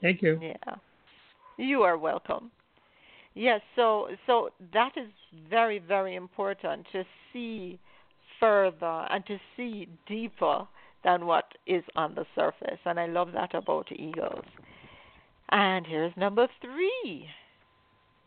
Thank 0.00 0.22
you. 0.22 0.38
Yeah. 0.40 0.74
You 1.56 1.82
are 1.82 1.98
welcome. 1.98 2.50
Yes, 3.34 3.60
so 3.76 4.08
so 4.26 4.50
that 4.72 4.92
is 4.96 5.08
very 5.50 5.78
very 5.78 6.14
important 6.14 6.86
to 6.92 7.04
see 7.32 7.78
further 8.40 9.06
and 9.10 9.26
to 9.26 9.38
see 9.56 9.88
deeper 10.06 10.66
than 11.04 11.26
what 11.26 11.52
is 11.66 11.84
on 11.96 12.14
the 12.14 12.26
surface 12.34 12.78
and 12.84 12.98
I 12.98 13.06
love 13.06 13.32
that 13.32 13.54
about 13.54 13.88
eagles. 13.92 14.44
And 15.50 15.86
here's 15.86 16.16
number 16.16 16.48
3. 16.60 17.28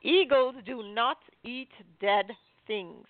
Eagles 0.03 0.55
do 0.65 0.81
not 0.81 1.17
eat 1.43 1.69
dead 1.99 2.31
things. 2.65 3.05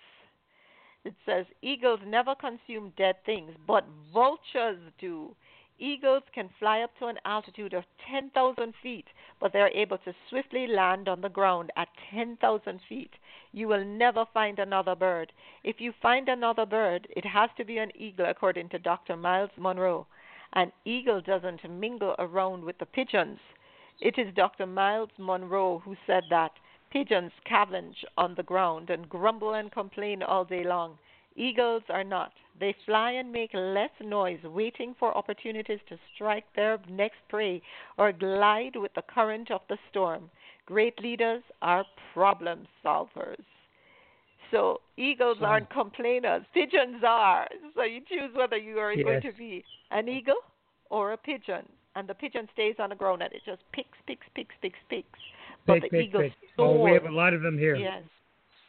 It 1.03 1.15
says 1.25 1.45
eagles 1.61 1.99
never 2.05 2.35
consume 2.35 2.93
dead 2.97 3.15
things, 3.25 3.51
but 3.65 3.85
vultures 4.13 4.79
do. 4.99 5.35
Eagles 5.81 6.21
can 6.31 6.47
fly 6.59 6.81
up 6.81 6.95
to 6.99 7.07
an 7.07 7.17
altitude 7.25 7.73
of 7.73 7.83
10,000 8.07 8.75
feet, 8.83 9.07
but 9.39 9.51
they 9.51 9.61
are 9.61 9.69
able 9.69 9.97
to 9.97 10.13
swiftly 10.29 10.67
land 10.67 11.09
on 11.09 11.21
the 11.21 11.29
ground 11.29 11.71
at 11.75 11.87
10,000 12.11 12.79
feet. 12.87 13.15
You 13.51 13.67
will 13.67 13.83
never 13.83 14.27
find 14.31 14.59
another 14.59 14.93
bird. 14.93 15.33
If 15.63 15.81
you 15.81 15.91
find 15.99 16.29
another 16.29 16.67
bird, 16.67 17.07
it 17.09 17.25
has 17.25 17.49
to 17.57 17.65
be 17.65 17.79
an 17.79 17.91
eagle, 17.95 18.27
according 18.27 18.69
to 18.69 18.77
Dr. 18.77 19.17
Myles 19.17 19.49
Munroe. 19.57 20.05
An 20.53 20.71
eagle 20.85 21.19
doesn't 21.19 21.67
mingle 21.67 22.13
around 22.19 22.63
with 22.63 22.77
the 22.77 22.85
pigeons. 22.85 23.39
It 23.99 24.19
is 24.19 24.35
Dr. 24.35 24.67
Myles 24.67 25.17
Munroe 25.17 25.79
who 25.79 25.95
said 26.05 26.25
that 26.29 26.51
pigeons 26.91 27.31
scavenge 27.43 28.05
on 28.19 28.35
the 28.35 28.43
ground 28.43 28.91
and 28.91 29.09
grumble 29.09 29.55
and 29.55 29.71
complain 29.71 30.21
all 30.21 30.45
day 30.45 30.63
long. 30.63 30.99
Eagles 31.35 31.83
are 31.89 32.03
not. 32.03 32.33
They 32.59 32.75
fly 32.85 33.11
and 33.11 33.31
make 33.31 33.51
less 33.53 33.89
noise, 34.01 34.39
waiting 34.43 34.95
for 34.99 35.15
opportunities 35.17 35.79
to 35.89 35.97
strike 36.13 36.45
their 36.55 36.77
next 36.89 37.17
prey 37.29 37.61
or 37.97 38.11
glide 38.11 38.75
with 38.75 38.93
the 38.93 39.01
current 39.03 39.49
of 39.49 39.61
the 39.69 39.77
storm. 39.89 40.29
Great 40.65 40.99
leaders 41.01 41.41
are 41.61 41.85
problem 42.13 42.67
solvers. 42.83 43.43
So 44.51 44.81
eagles 44.97 45.39
Wow. 45.39 45.49
aren't 45.51 45.69
complainers. 45.69 46.45
Pigeons 46.53 47.03
are. 47.03 47.47
So 47.73 47.83
you 47.83 48.01
choose 48.01 48.33
whether 48.35 48.57
you 48.57 48.77
are 48.79 48.93
going 48.95 49.21
to 49.21 49.31
be 49.31 49.63
an 49.91 50.09
eagle 50.09 50.43
or 50.89 51.13
a 51.13 51.17
pigeon. 51.17 51.67
And 51.95 52.07
the 52.07 52.13
pigeon 52.13 52.47
stays 52.53 52.75
on 52.79 52.89
the 52.89 52.95
ground 52.95 53.21
and 53.21 53.33
it 53.33 53.41
just 53.45 53.61
picks, 53.71 53.97
picks, 54.07 54.27
picks, 54.35 54.55
picks, 54.61 54.79
picks. 54.89 55.19
But 55.65 55.81
Pick, 55.81 55.83
the 55.83 55.89
pick, 55.97 56.07
eagle 56.07 56.21
pick. 56.21 56.33
Oh, 56.57 56.81
we 56.83 56.91
have 56.91 57.05
a 57.05 57.11
lot 57.11 57.33
of 57.33 57.41
them 57.41 57.57
here. 57.57 57.75
Yes. 57.75 58.03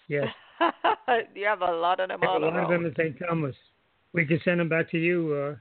Yes. 0.09 0.29
you 1.35 1.47
have 1.47 1.63
a 1.63 1.73
lot 1.73 2.01
of 2.01 2.09
them 2.09 2.23
a 2.23 2.39
lot 2.39 2.57
of 2.57 2.69
them 2.69 2.87
in 2.87 2.95
St. 2.97 3.17
Thomas. 3.27 3.55
We 4.13 4.27
can 4.27 4.41
send 4.45 4.61
them 4.61 4.69
back 4.69 4.91
to 4.91 4.99
you, 4.99 5.33
uh, 5.33 5.57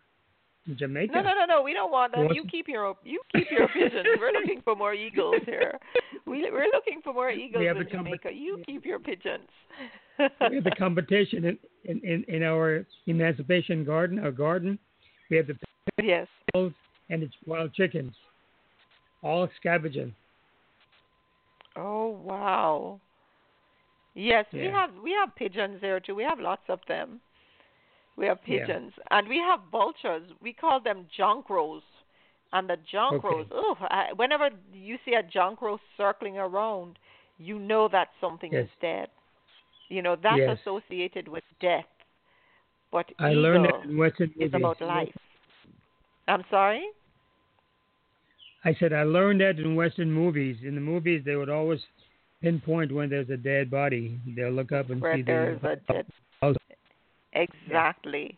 in 0.67 0.77
Jamaica. 0.77 1.13
No, 1.13 1.21
no, 1.21 1.33
no, 1.33 1.45
no. 1.45 1.61
We 1.61 1.73
don't 1.73 1.91
want 1.91 2.13
them. 2.13 2.27
You 2.33 2.45
keep 2.49 2.67
your 2.67 2.95
you 3.03 3.21
keep 3.33 3.47
your 3.49 3.67
pigeons. 3.69 4.05
We're 4.19 4.31
looking 4.31 4.61
for 4.63 4.75
more 4.75 4.93
eagles 4.93 5.41
here. 5.45 5.79
We 6.25 6.49
we're 6.51 6.69
looking 6.71 7.01
for 7.03 7.13
more 7.13 7.31
eagles 7.31 7.65
in 7.65 7.87
Jamaica. 7.89 8.29
You 8.31 8.61
keep 8.65 8.85
your 8.85 8.99
pigeons. 8.99 9.47
we 10.19 10.55
have 10.55 10.63
the 10.63 10.71
competition 10.77 11.45
in, 11.45 11.57
in, 11.85 11.99
in, 12.03 12.23
in 12.27 12.43
our 12.43 12.85
emancipation 13.07 13.83
garden, 13.83 14.19
our 14.19 14.31
garden. 14.31 14.77
We 15.29 15.37
have 15.37 15.47
the 15.47 15.55
Yes. 16.01 16.27
pigeons 16.53 16.73
and 17.09 17.23
it's 17.23 17.33
wild 17.45 17.73
chickens, 17.73 18.13
all 19.23 19.47
scavenging. 19.59 20.13
Oh 21.75 22.09
wow. 22.09 22.99
Yes, 24.13 24.45
we 24.53 24.65
have 24.65 24.89
we 25.03 25.11
have 25.11 25.35
pigeons 25.35 25.79
there 25.81 25.99
too. 25.99 26.15
We 26.15 26.23
have 26.23 26.39
lots 26.39 26.63
of 26.67 26.79
them. 26.87 27.21
We 28.17 28.25
have 28.25 28.43
Yeah. 28.45 28.57
pigeons 28.59 28.91
and 29.09 29.27
we 29.27 29.37
have 29.37 29.61
vultures. 29.71 30.23
We 30.41 30.53
call 30.53 30.79
them 30.81 31.07
junk 31.15 31.45
crows. 31.45 31.81
And 32.53 32.69
the 32.69 32.77
junk 32.91 33.23
Okay. 33.25 33.45
oh, 33.51 33.75
whenever 34.17 34.49
you 34.73 34.97
see 35.05 35.13
a 35.13 35.23
junk 35.23 35.59
crow 35.59 35.79
circling 35.95 36.37
around, 36.37 36.99
you 37.37 37.57
know 37.57 37.87
that 37.89 38.09
something 38.19 38.51
Yes. 38.51 38.65
is 38.65 38.69
dead. 38.81 39.07
You 39.89 40.01
know 40.01 40.17
that's 40.21 40.37
Yes. 40.39 40.57
associated 40.61 41.27
with 41.29 41.43
death. 41.61 41.85
But 42.91 43.05
I 43.19 43.29
learned 43.33 43.65
that 43.65 43.89
in 43.89 43.97
Western 43.97 44.31
movies. 44.35 44.49
is 44.49 44.53
about 44.53 44.81
life. 44.81 45.15
I'm 46.27 46.43
sorry. 46.49 46.83
I 48.63 48.73
said 48.75 48.93
I 48.93 49.03
learned 49.03 49.41
that 49.41 49.57
in 49.59 49.75
Western 49.75 50.11
movies. 50.11 50.57
In 50.63 50.75
the 50.75 50.81
movies, 50.81 51.23
they 51.25 51.35
would 51.35 51.49
always 51.49 51.79
pinpoint 52.41 52.91
when 52.91 53.09
there's 53.09 53.29
a 53.29 53.37
dead 53.37 53.69
body. 53.69 54.19
They'll 54.35 54.51
look 54.51 54.71
up 54.71 54.89
and 54.89 55.01
where 55.01 55.15
see 55.17 55.21
there's 55.23 55.61
the 55.61 55.71
a 55.71 55.75
dead 55.93 56.05
house. 56.41 56.55
exactly 57.33 58.37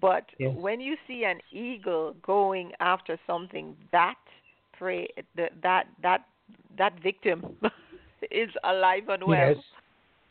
but 0.00 0.24
Yes. 0.38 0.56
when 0.56 0.80
you 0.80 0.96
see 1.06 1.24
an 1.24 1.40
eagle 1.52 2.14
going 2.22 2.72
after 2.80 3.18
something 3.26 3.76
that 3.92 4.16
prey 4.72 5.08
that 5.36 5.52
that 5.62 5.86
that 6.02 6.24
that 6.78 6.94
victim 7.02 7.44
is 8.30 8.50
alive 8.64 9.08
and 9.08 9.22
well 9.24 9.48
Yes. 9.54 9.64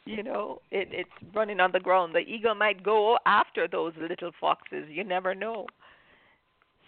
you 0.06 0.24
know 0.24 0.60
it 0.72 0.90
it's 0.92 1.36
running 1.36 1.60
on 1.60 1.72
the 1.72 1.80
ground 1.80 2.14
the 2.16 2.20
eagle 2.20 2.56
might 2.56 2.84
go 2.84 3.18
after 3.26 3.68
those 3.68 3.94
little 3.98 4.32
foxes 4.42 4.86
you 4.90 5.04
never 5.04 5.34
know 5.36 5.68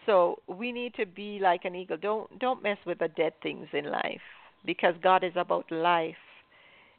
so 0.05 0.39
we 0.48 0.72
need 0.72 0.93
to 0.95 1.05
be 1.05 1.39
like 1.39 1.65
an 1.65 1.75
eagle 1.75 1.98
don't 1.98 2.39
don't 2.39 2.62
mess 2.63 2.77
with 2.86 3.00
the 3.00 3.07
dead 3.10 3.34
things 3.41 3.67
in 3.74 3.86
life 3.86 4.22
because 4.65 4.95
god 5.01 5.24
is 5.24 5.34
about 5.36 5.69
life 5.72 6.15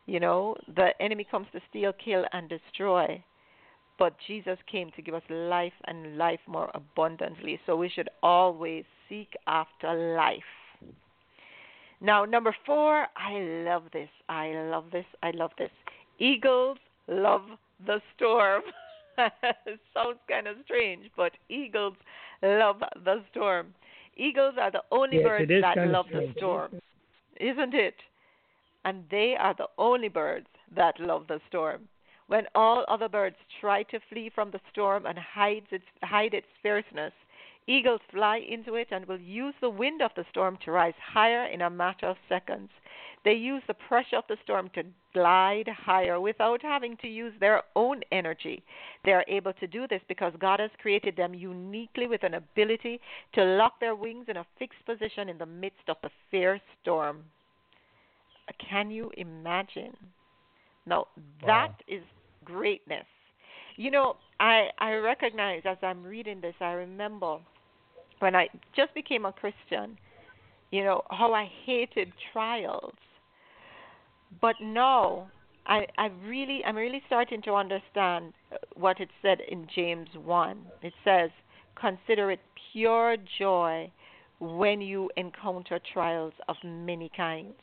you 0.06 0.20
know 0.20 0.56
the 0.74 0.90
enemy 1.00 1.26
comes 1.28 1.46
to 1.52 1.60
steal 1.68 1.92
kill 1.92 2.24
and 2.32 2.48
destroy 2.48 3.22
but 3.98 4.14
jesus 4.26 4.58
came 4.70 4.90
to 4.92 5.02
give 5.02 5.14
us 5.14 5.22
life 5.28 5.72
and 5.86 6.16
life 6.16 6.40
more 6.46 6.70
abundantly 6.74 7.58
so 7.66 7.76
we 7.76 7.88
should 7.88 8.08
always 8.22 8.84
seek 9.08 9.34
after 9.46 10.14
life 10.16 10.42
now, 12.00 12.24
number 12.24 12.54
four, 12.66 13.06
I 13.16 13.38
love 13.64 13.84
this. 13.92 14.08
I 14.28 14.52
love 14.52 14.86
this. 14.92 15.06
I 15.22 15.30
love 15.30 15.52
this. 15.58 15.70
Eagles 16.18 16.78
love 17.08 17.42
the 17.86 18.00
storm. 18.14 18.62
Sounds 19.16 20.18
kind 20.28 20.46
of 20.46 20.56
strange, 20.64 21.10
but 21.16 21.32
eagles 21.48 21.94
love 22.42 22.82
the 23.04 23.22
storm. 23.30 23.74
Eagles 24.16 24.54
are 24.60 24.70
the 24.70 24.82
only 24.90 25.16
Yes, 25.16 25.24
birds 25.24 25.52
that 25.62 25.78
love 25.78 26.06
the 26.12 26.32
storm, 26.36 26.72
isn't 27.40 27.74
it? 27.74 27.94
And 28.84 29.04
they 29.10 29.36
are 29.38 29.54
the 29.54 29.68
only 29.78 30.08
birds 30.08 30.46
that 30.74 31.00
love 31.00 31.26
the 31.26 31.40
storm. 31.48 31.88
When 32.28 32.46
all 32.54 32.84
other 32.88 33.08
birds 33.08 33.36
try 33.60 33.82
to 33.84 34.00
flee 34.08 34.30
from 34.34 34.50
the 34.50 34.60
storm 34.72 35.06
and 35.06 35.18
hides 35.18 35.66
its, 35.70 35.84
hide 36.02 36.34
its 36.34 36.46
fierceness, 36.62 37.12
Eagles 37.68 38.00
fly 38.12 38.38
into 38.38 38.74
it 38.76 38.88
and 38.90 39.06
will 39.06 39.20
use 39.20 39.54
the 39.60 39.70
wind 39.70 40.00
of 40.00 40.12
the 40.14 40.24
storm 40.30 40.56
to 40.64 40.70
rise 40.70 40.94
higher 41.00 41.46
in 41.46 41.62
a 41.62 41.70
matter 41.70 42.06
of 42.06 42.16
seconds. 42.28 42.70
They 43.24 43.32
use 43.32 43.62
the 43.66 43.74
pressure 43.74 44.18
of 44.18 44.24
the 44.28 44.36
storm 44.44 44.70
to 44.74 44.84
glide 45.12 45.66
higher 45.66 46.20
without 46.20 46.62
having 46.62 46.96
to 46.98 47.08
use 47.08 47.32
their 47.40 47.64
own 47.74 48.02
energy. 48.12 48.62
They 49.04 49.12
are 49.12 49.24
able 49.26 49.52
to 49.54 49.66
do 49.66 49.88
this 49.88 50.00
because 50.06 50.32
God 50.38 50.60
has 50.60 50.70
created 50.80 51.16
them 51.16 51.34
uniquely 51.34 52.06
with 52.06 52.22
an 52.22 52.34
ability 52.34 53.00
to 53.32 53.44
lock 53.44 53.80
their 53.80 53.96
wings 53.96 54.26
in 54.28 54.36
a 54.36 54.46
fixed 54.60 54.84
position 54.86 55.28
in 55.28 55.38
the 55.38 55.46
midst 55.46 55.88
of 55.88 55.96
the 56.04 56.10
fierce 56.30 56.60
storm. 56.82 57.24
Uh, 58.48 58.52
can 58.70 58.92
you 58.92 59.10
imagine? 59.16 59.96
Now, 60.86 61.08
that 61.44 61.74
is 61.88 62.04
greatness. 62.44 63.06
You 63.74 63.90
know, 63.90 64.18
I 64.38 64.68
I 64.78 64.92
recognize 64.94 65.62
as 65.64 65.78
I'm 65.82 66.04
reading 66.04 66.40
this, 66.40 66.54
I 66.60 66.72
remember 66.72 67.38
when 68.18 68.34
I 68.34 68.48
just 68.74 68.94
became 68.94 69.24
a 69.24 69.32
Christian, 69.32 69.98
you 70.70 70.84
know, 70.84 71.02
how 71.10 71.32
I 71.32 71.50
hated 71.64 72.12
trials. 72.32 72.94
But 74.40 74.56
now 74.60 75.28
I 75.66 75.86
I 75.98 76.10
really 76.26 76.62
I'm 76.64 76.76
really 76.76 77.02
starting 77.06 77.42
to 77.42 77.54
understand 77.54 78.32
what 78.74 79.00
it 79.00 79.10
said 79.22 79.38
in 79.48 79.66
James 79.74 80.08
1. 80.14 80.66
It 80.82 80.94
says, 81.04 81.30
"Consider 81.74 82.30
it 82.30 82.40
pure 82.72 83.16
joy 83.38 83.90
when 84.38 84.80
you 84.80 85.10
encounter 85.16 85.78
trials 85.92 86.34
of 86.48 86.56
many 86.64 87.10
kinds." 87.16 87.54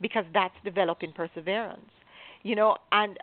Because 0.00 0.24
that's 0.32 0.54
developing 0.64 1.12
perseverance. 1.12 1.90
You 2.42 2.56
know, 2.56 2.76
and 2.92 3.18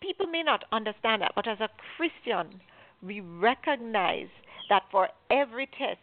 people 0.00 0.26
may 0.26 0.42
not 0.42 0.64
understand 0.72 1.22
that, 1.22 1.32
but 1.34 1.46
as 1.48 1.60
a 1.60 1.68
Christian, 1.96 2.60
we 3.02 3.20
recognize 3.20 4.28
that 4.68 4.82
for 4.90 5.08
every 5.30 5.66
test, 5.78 5.98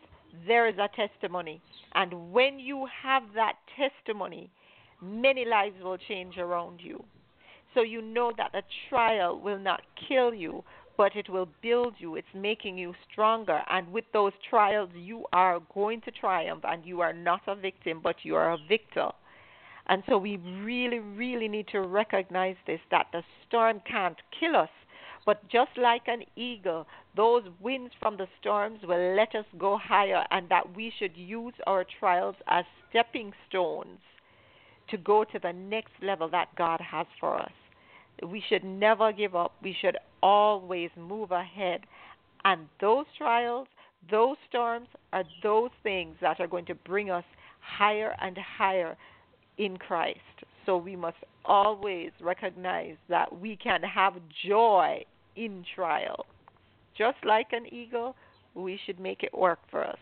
there 0.47 0.67
is 0.67 0.75
a 0.77 0.89
testimony. 0.95 1.61
And 1.93 2.31
when 2.31 2.59
you 2.59 2.87
have 3.03 3.23
that 3.35 3.53
testimony, 3.77 4.49
many 5.01 5.45
lives 5.45 5.75
will 5.83 5.97
change 5.97 6.37
around 6.37 6.79
you. 6.81 7.03
So 7.73 7.81
you 7.81 8.01
know 8.01 8.31
that 8.37 8.51
the 8.51 8.63
trial 8.89 9.39
will 9.39 9.59
not 9.59 9.81
kill 10.07 10.33
you, 10.33 10.63
but 10.97 11.15
it 11.15 11.29
will 11.29 11.47
build 11.61 11.95
you. 11.97 12.15
It's 12.15 12.27
making 12.35 12.77
you 12.77 12.93
stronger. 13.11 13.61
And 13.69 13.91
with 13.91 14.05
those 14.13 14.33
trials, 14.49 14.89
you 14.93 15.25
are 15.33 15.59
going 15.73 16.01
to 16.01 16.11
triumph, 16.11 16.63
and 16.63 16.85
you 16.85 17.01
are 17.01 17.13
not 17.13 17.41
a 17.47 17.55
victim, 17.55 18.01
but 18.03 18.17
you 18.23 18.35
are 18.35 18.51
a 18.53 18.57
victor. 18.67 19.09
And 19.87 20.03
so 20.07 20.17
we 20.17 20.37
really, 20.63 20.99
really 20.99 21.47
need 21.47 21.67
to 21.69 21.81
recognize 21.81 22.55
this 22.67 22.79
that 22.91 23.07
the 23.11 23.23
storm 23.47 23.81
can't 23.89 24.17
kill 24.39 24.55
us. 24.55 24.69
But 25.25 25.47
just 25.49 25.71
like 25.77 26.03
an 26.07 26.23
eagle, 26.35 26.87
those 27.15 27.43
winds 27.59 27.93
from 27.99 28.17
the 28.17 28.27
storms 28.39 28.79
will 28.83 29.15
let 29.15 29.35
us 29.35 29.45
go 29.57 29.77
higher, 29.77 30.25
and 30.31 30.47
that 30.49 30.75
we 30.75 30.93
should 30.97 31.15
use 31.15 31.53
our 31.67 31.85
trials 31.99 32.35
as 32.47 32.65
stepping 32.89 33.33
stones 33.49 33.99
to 34.89 34.97
go 34.97 35.23
to 35.23 35.39
the 35.39 35.53
next 35.53 35.91
level 36.01 36.29
that 36.29 36.55
God 36.57 36.79
has 36.79 37.07
for 37.19 37.39
us. 37.39 37.51
We 38.25 38.43
should 38.47 38.63
never 38.63 39.11
give 39.11 39.35
up, 39.35 39.53
we 39.61 39.75
should 39.79 39.97
always 40.21 40.89
move 40.97 41.31
ahead. 41.31 41.81
And 42.43 42.67
those 42.79 43.05
trials, 43.17 43.67
those 44.09 44.37
storms, 44.49 44.87
are 45.13 45.23
those 45.43 45.69
things 45.83 46.15
that 46.21 46.39
are 46.39 46.47
going 46.47 46.65
to 46.65 46.75
bring 46.75 47.09
us 47.09 47.23
higher 47.59 48.15
and 48.21 48.37
higher 48.37 48.95
in 49.57 49.77
Christ. 49.77 50.19
So 50.65 50.77
we 50.77 50.95
must 50.95 51.17
always 51.45 52.11
recognize 52.21 52.95
that 53.09 53.39
we 53.39 53.55
can 53.55 53.81
have 53.83 54.13
joy 54.47 55.03
in 55.35 55.63
trial. 55.75 56.25
Just 56.97 57.17
like 57.25 57.47
an 57.53 57.65
eagle, 57.73 58.15
we 58.53 58.79
should 58.85 58.99
make 58.99 59.23
it 59.23 59.33
work 59.33 59.59
for 59.69 59.83
us. 59.83 59.97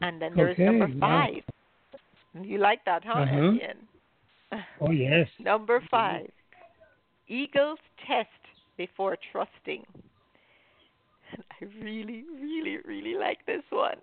And 0.00 0.20
then 0.20 0.32
there's 0.34 0.58
number 0.58 0.84
Okay, 0.84 0.94
wow. 0.98 1.26
five. 1.26 2.44
You 2.44 2.58
like 2.58 2.84
that, 2.84 3.02
huh, 3.04 3.20
Uh-huh. 3.20 3.52
Etienne? 3.52 3.88
Oh 4.80 4.90
yes. 4.90 5.28
Number 5.38 5.82
five. 5.90 6.26
Eagles 7.28 7.78
test 8.06 8.28
before 8.76 9.16
trusting. 9.32 9.84
I 11.60 11.64
really, 11.82 12.24
really, 12.40 12.78
really 12.84 13.14
like 13.18 13.44
this 13.46 13.62
one. 13.70 13.96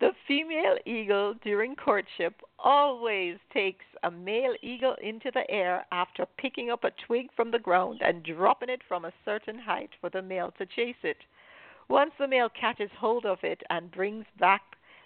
The 0.00 0.14
female 0.28 0.78
eagle 0.86 1.34
during 1.42 1.74
courtship 1.74 2.40
always 2.56 3.36
takes 3.52 3.84
a 4.04 4.10
male 4.12 4.54
eagle 4.62 4.94
into 5.02 5.32
the 5.32 5.50
air 5.50 5.86
after 5.90 6.24
picking 6.24 6.70
up 6.70 6.84
a 6.84 6.92
twig 6.92 7.32
from 7.34 7.50
the 7.50 7.58
ground 7.58 8.00
and 8.00 8.22
dropping 8.22 8.68
it 8.68 8.82
from 8.86 9.04
a 9.04 9.12
certain 9.24 9.58
height 9.58 9.90
for 10.00 10.08
the 10.08 10.22
male 10.22 10.52
to 10.52 10.66
chase 10.66 11.02
it. 11.02 11.24
Once 11.88 12.12
the 12.16 12.28
male 12.28 12.48
catches 12.48 12.92
hold 12.92 13.26
of 13.26 13.42
it 13.42 13.60
and 13.70 13.90
brings 13.90 14.24
back, 14.38 14.62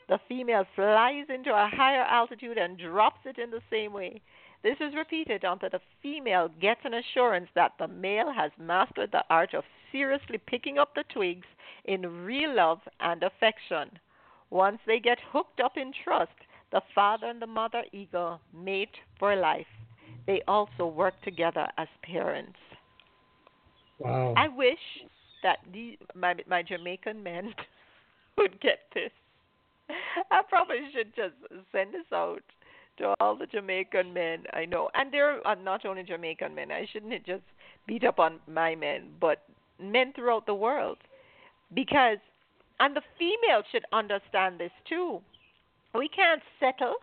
the 0.08 0.20
female 0.28 0.66
flies 0.74 1.24
into 1.30 1.54
a 1.54 1.68
higher 1.68 2.02
altitude 2.02 2.58
and 2.58 2.76
drops 2.76 3.24
it 3.24 3.38
in 3.38 3.50
the 3.50 3.62
same 3.70 3.94
way. 3.94 4.20
This 4.62 4.76
is 4.78 4.94
repeated 4.94 5.42
until 5.42 5.70
the 5.70 5.80
female 6.02 6.48
gets 6.60 6.84
an 6.84 6.92
assurance 6.92 7.48
that 7.54 7.72
the 7.78 7.88
male 7.88 8.30
has 8.30 8.50
mastered 8.58 9.10
the 9.10 9.24
art 9.30 9.54
of 9.54 9.64
seriously 9.90 10.36
picking 10.36 10.76
up 10.76 10.94
the 10.94 11.04
twigs 11.04 11.46
in 11.86 12.24
real 12.26 12.54
love 12.54 12.80
and 13.00 13.22
affection. 13.22 13.98
Once 14.52 14.78
they 14.86 15.00
get 15.00 15.16
hooked 15.32 15.60
up 15.60 15.78
in 15.78 15.90
trust, 16.04 16.30
the 16.72 16.82
father 16.94 17.26
and 17.26 17.40
the 17.40 17.46
mother 17.46 17.84
eagle 17.90 18.38
mate 18.54 18.94
for 19.18 19.34
life. 19.34 19.66
They 20.26 20.42
also 20.46 20.86
work 20.86 21.14
together 21.22 21.66
as 21.78 21.88
parents. 22.02 22.58
Wow. 23.98 24.34
I 24.36 24.48
wish 24.48 24.78
that 25.42 25.58
the, 25.72 25.98
my 26.14 26.34
my 26.46 26.62
Jamaican 26.62 27.22
men 27.22 27.54
would 28.36 28.60
get 28.60 28.80
this. 28.94 29.10
I 30.30 30.42
probably 30.46 30.80
should 30.92 31.16
just 31.16 31.34
send 31.72 31.94
this 31.94 32.12
out 32.12 32.42
to 32.98 33.14
all 33.20 33.34
the 33.34 33.46
Jamaican 33.46 34.12
men 34.12 34.44
I 34.52 34.66
know, 34.66 34.90
and 34.92 35.10
there 35.10 35.30
are 35.30 35.46
uh, 35.46 35.54
not 35.54 35.86
only 35.86 36.02
Jamaican 36.02 36.54
men. 36.54 36.70
I 36.70 36.86
shouldn't 36.92 37.24
just 37.24 37.44
beat 37.86 38.04
up 38.04 38.18
on 38.18 38.38
my 38.46 38.74
men, 38.74 39.08
but 39.18 39.44
men 39.80 40.12
throughout 40.14 40.44
the 40.44 40.54
world 40.54 40.98
because 41.74 42.18
and 42.82 42.96
the 42.96 43.02
female 43.16 43.62
should 43.70 43.84
understand 43.92 44.58
this 44.58 44.72
too. 44.88 45.20
We 45.94 46.08
can't 46.08 46.42
settle 46.58 46.96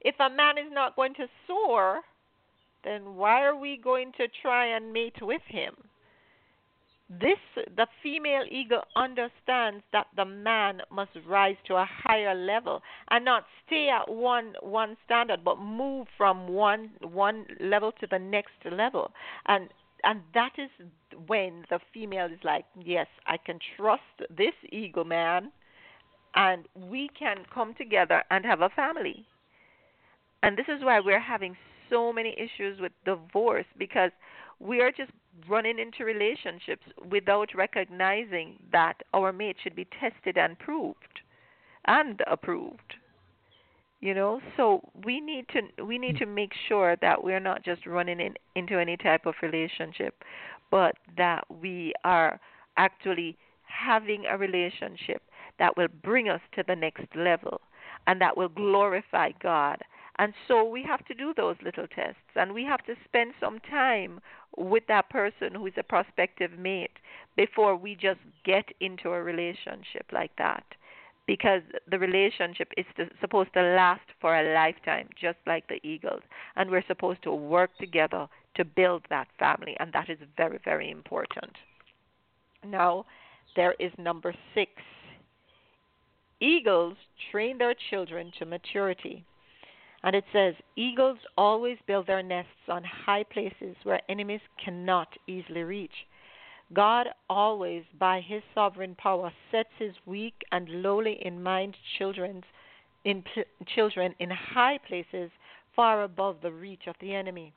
if 0.00 0.14
a 0.18 0.30
man 0.30 0.56
is 0.56 0.72
not 0.72 0.96
going 0.96 1.12
to 1.14 1.26
soar, 1.46 2.00
then 2.84 3.16
why 3.16 3.44
are 3.44 3.54
we 3.54 3.76
going 3.76 4.12
to 4.16 4.28
try 4.40 4.66
and 4.74 4.94
mate 4.94 5.20
with 5.20 5.42
him? 5.46 5.74
This 7.10 7.38
the 7.54 7.86
female 8.02 8.44
eagle 8.50 8.82
understands 8.96 9.84
that 9.92 10.06
the 10.16 10.24
man 10.24 10.80
must 10.90 11.10
rise 11.28 11.56
to 11.66 11.74
a 11.74 11.86
higher 11.88 12.34
level 12.34 12.82
and 13.10 13.24
not 13.24 13.44
stay 13.66 13.88
at 13.90 14.10
one 14.10 14.54
one 14.60 14.96
standard 15.04 15.44
but 15.44 15.60
move 15.60 16.08
from 16.16 16.48
one 16.48 16.90
one 17.02 17.46
level 17.60 17.92
to 18.00 18.08
the 18.10 18.18
next 18.18 18.58
level 18.64 19.12
and 19.46 19.68
and 20.04 20.20
that 20.34 20.52
is 20.58 20.70
when 21.26 21.64
the 21.70 21.78
female 21.92 22.26
is 22.26 22.38
like 22.44 22.64
yes 22.82 23.06
I 23.26 23.36
can 23.36 23.58
trust 23.76 24.02
this 24.30 24.54
eagle 24.70 25.04
man 25.04 25.50
and 26.36 26.68
we 26.74 27.08
can 27.18 27.38
come 27.52 27.74
together 27.74 28.22
and 28.30 28.44
have 28.44 28.60
a 28.60 28.68
family. 28.68 29.26
And 30.42 30.56
this 30.56 30.66
is 30.68 30.84
why 30.84 31.00
we're 31.00 31.18
having 31.18 31.56
so 31.90 32.12
many 32.12 32.36
issues 32.38 32.78
with 32.78 32.92
divorce 33.04 33.64
because 33.78 34.10
we 34.60 34.80
are 34.80 34.92
just 34.92 35.10
running 35.48 35.78
into 35.78 36.04
relationships 36.04 36.84
without 37.10 37.54
recognizing 37.54 38.56
that 38.70 39.02
our 39.14 39.32
mate 39.32 39.56
should 39.62 39.74
be 39.74 39.86
tested 39.98 40.36
and 40.36 40.58
proved 40.58 41.20
and 41.86 42.22
approved 42.26 42.94
you 44.00 44.14
know? 44.14 44.40
So 44.56 44.80
we 45.04 45.20
need 45.20 45.46
to 45.48 45.84
we 45.84 45.98
need 45.98 46.18
hmm. 46.18 46.24
to 46.24 46.26
make 46.26 46.52
sure 46.68 46.96
that 47.00 47.22
we're 47.22 47.40
not 47.40 47.64
just 47.64 47.86
running 47.86 48.20
in, 48.20 48.34
into 48.54 48.78
any 48.78 48.96
type 48.96 49.26
of 49.26 49.34
relationship 49.42 50.22
but 50.70 50.96
that 51.16 51.44
we 51.48 51.92
are 52.04 52.40
actually 52.76 53.36
having 53.64 54.24
a 54.26 54.36
relationship 54.36 55.22
that 55.58 55.76
will 55.76 55.88
bring 56.02 56.28
us 56.28 56.40
to 56.54 56.62
the 56.66 56.76
next 56.76 57.06
level 57.14 57.60
and 58.06 58.20
that 58.20 58.36
will 58.36 58.48
glorify 58.48 59.30
God. 59.42 59.78
And 60.18 60.32
so 60.48 60.64
we 60.64 60.82
have 60.84 61.04
to 61.06 61.14
do 61.14 61.34
those 61.36 61.56
little 61.62 61.86
tests 61.86 62.20
and 62.36 62.54
we 62.54 62.64
have 62.64 62.84
to 62.86 62.94
spend 63.04 63.34
some 63.38 63.58
time 63.60 64.20
with 64.56 64.84
that 64.88 65.10
person 65.10 65.54
who 65.54 65.66
is 65.66 65.74
a 65.76 65.82
prospective 65.82 66.58
mate 66.58 66.98
before 67.36 67.76
we 67.76 67.94
just 67.94 68.20
get 68.44 68.64
into 68.80 69.10
a 69.10 69.22
relationship 69.22 70.06
like 70.12 70.32
that. 70.38 70.64
Because 71.26 71.62
the 71.90 71.98
relationship 71.98 72.72
is 72.76 72.86
to, 72.96 73.08
supposed 73.20 73.52
to 73.54 73.62
last 73.62 74.08
for 74.20 74.36
a 74.36 74.54
lifetime, 74.54 75.08
just 75.20 75.38
like 75.46 75.66
the 75.68 75.80
eagles. 75.82 76.22
And 76.54 76.70
we're 76.70 76.84
supposed 76.86 77.22
to 77.24 77.32
work 77.34 77.70
together 77.78 78.28
to 78.54 78.64
build 78.64 79.02
that 79.10 79.28
family, 79.38 79.76
and 79.80 79.92
that 79.92 80.08
is 80.08 80.18
very, 80.36 80.58
very 80.64 80.90
important. 80.90 81.52
Now, 82.64 83.06
there 83.56 83.74
is 83.78 83.92
number 83.98 84.34
six 84.54 84.70
eagles 86.40 86.96
train 87.30 87.58
their 87.58 87.74
children 87.90 88.32
to 88.38 88.44
maturity. 88.44 89.24
And 90.02 90.14
it 90.14 90.24
says, 90.32 90.54
Eagles 90.76 91.18
always 91.36 91.78
build 91.86 92.06
their 92.06 92.22
nests 92.22 92.50
on 92.68 92.84
high 92.84 93.24
places 93.24 93.76
where 93.82 94.00
enemies 94.08 94.40
cannot 94.62 95.08
easily 95.26 95.62
reach. 95.62 96.06
God 96.72 97.08
always, 97.30 97.84
by 97.98 98.20
his 98.20 98.42
sovereign 98.54 98.96
power, 98.96 99.32
sets 99.50 99.70
his 99.78 99.94
weak 100.04 100.42
and 100.50 100.68
lowly 100.68 101.18
in 101.24 101.42
mind 101.42 101.76
children 101.98 102.42
in, 103.04 103.22
children 103.74 104.14
in 104.18 104.30
high 104.30 104.78
places 104.78 105.30
far 105.76 106.02
above 106.02 106.38
the 106.42 106.50
reach 106.50 106.88
of 106.88 106.96
the 107.00 107.14
enemy. 107.14 107.52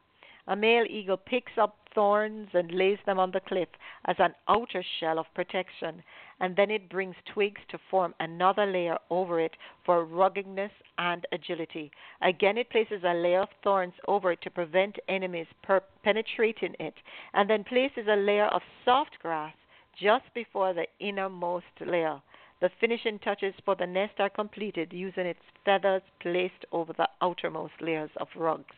A 0.47 0.55
male 0.55 0.85
eagle 0.87 1.17
picks 1.17 1.53
up 1.57 1.78
thorns 1.93 2.49
and 2.53 2.71
lays 2.71 2.99
them 3.05 3.19
on 3.19 3.31
the 3.31 3.39
cliff 3.39 3.69
as 4.05 4.15
an 4.19 4.33
outer 4.47 4.83
shell 4.99 5.19
of 5.19 5.25
protection, 5.33 6.03
and 6.39 6.55
then 6.55 6.71
it 6.71 6.89
brings 6.89 7.15
twigs 7.33 7.61
to 7.69 7.79
form 7.89 8.13
another 8.19 8.65
layer 8.65 8.97
over 9.09 9.39
it 9.39 9.55
for 9.85 10.05
ruggedness 10.05 10.71
and 10.97 11.25
agility. 11.31 11.91
Again, 12.21 12.57
it 12.57 12.69
places 12.69 13.03
a 13.03 13.13
layer 13.13 13.41
of 13.41 13.49
thorns 13.63 13.93
over 14.07 14.31
it 14.31 14.41
to 14.43 14.49
prevent 14.49 14.97
enemies 15.07 15.47
per- 15.63 15.83
penetrating 16.03 16.75
it, 16.79 16.95
and 17.33 17.49
then 17.49 17.63
places 17.63 18.07
a 18.07 18.15
layer 18.15 18.47
of 18.47 18.61
soft 18.85 19.17
grass 19.21 19.53
just 19.99 20.25
before 20.33 20.73
the 20.73 20.87
innermost 20.99 21.65
layer. 21.85 22.21
The 22.61 22.69
finishing 22.79 23.19
touches 23.19 23.53
for 23.63 23.75
the 23.75 23.87
nest 23.87 24.19
are 24.19 24.29
completed 24.29 24.91
using 24.91 25.25
its 25.25 25.39
feathers 25.63 26.01
placed 26.19 26.65
over 26.71 26.91
the 26.93 27.07
outermost 27.21 27.81
layers 27.81 28.11
of 28.17 28.27
rugs. 28.35 28.75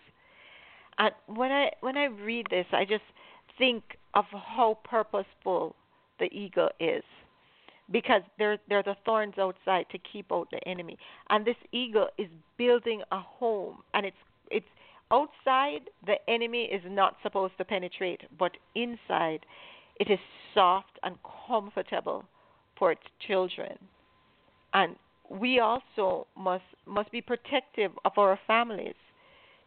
And 1.02 1.12
when 1.26 1.52
I 1.52 1.72
when 1.80 1.98
I 1.98 2.06
read 2.06 2.46
this, 2.52 2.68
I 2.72 2.86
just 2.86 3.04
think 3.58 3.84
of 4.14 4.26
how 4.32 4.78
purposeful 4.84 5.76
the 6.20 6.26
eagle 6.26 6.70
is, 6.80 7.04
because 7.92 8.22
there 8.38 8.60
there 8.70 8.78
are 8.78 8.84
the 8.84 8.96
thorns 9.04 9.34
outside 9.40 9.88
to 9.92 9.98
keep 9.98 10.32
out 10.32 10.50
the 10.52 10.66
enemy, 10.68 11.00
and 11.32 11.44
this 11.44 11.56
eagle 11.72 12.10
is 12.20 12.28
building 12.56 13.02
a 13.12 13.20
home, 13.20 13.80
and 13.96 14.06
it's 14.06 14.24
it's 14.52 14.68
outside 15.10 15.90
the 16.06 16.18
enemy 16.30 16.66
is 16.66 16.84
not 16.86 17.18
supposed 17.24 17.58
to 17.58 17.66
penetrate, 17.66 18.22
but 18.38 18.52
inside 18.76 19.40
it 20.00 20.08
is 20.12 20.20
soft 20.54 21.00
and 21.02 21.16
comfortable 21.48 22.24
for 22.78 22.92
its 22.92 23.02
children, 23.28 23.76
and 24.76 24.96
we 25.30 25.60
also 25.60 26.28
must 26.38 26.70
must 26.86 27.12
be 27.12 27.22
protective 27.22 27.92
of 28.06 28.12
our 28.18 28.38
families 28.46 28.94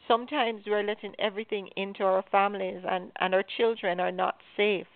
sometimes 0.09 0.62
we're 0.67 0.83
letting 0.83 1.14
everything 1.19 1.69
into 1.77 2.05
our 2.05 2.25
families 2.31 2.83
and, 2.88 3.11
and 3.21 3.35
our 3.35 3.45
children 3.57 4.01
are 4.01 4.12
not 4.12 4.37
safe. 4.57 4.87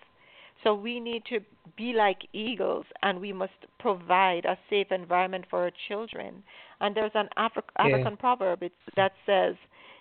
So 0.64 0.74
we 0.74 0.98
need 0.98 1.22
to 1.26 1.40
be 1.76 1.92
like 1.92 2.18
eagles 2.32 2.84
and 3.02 3.20
we 3.20 3.32
must 3.32 3.52
provide 3.78 4.44
a 4.44 4.58
safe 4.68 4.88
environment 4.90 5.44
for 5.48 5.60
our 5.60 5.70
children. 5.86 6.42
And 6.80 6.96
there's 6.96 7.12
an 7.14 7.28
Afri- 7.38 7.62
African 7.78 8.16
proverb 8.16 8.62
that 8.96 9.12
says, 9.24 9.54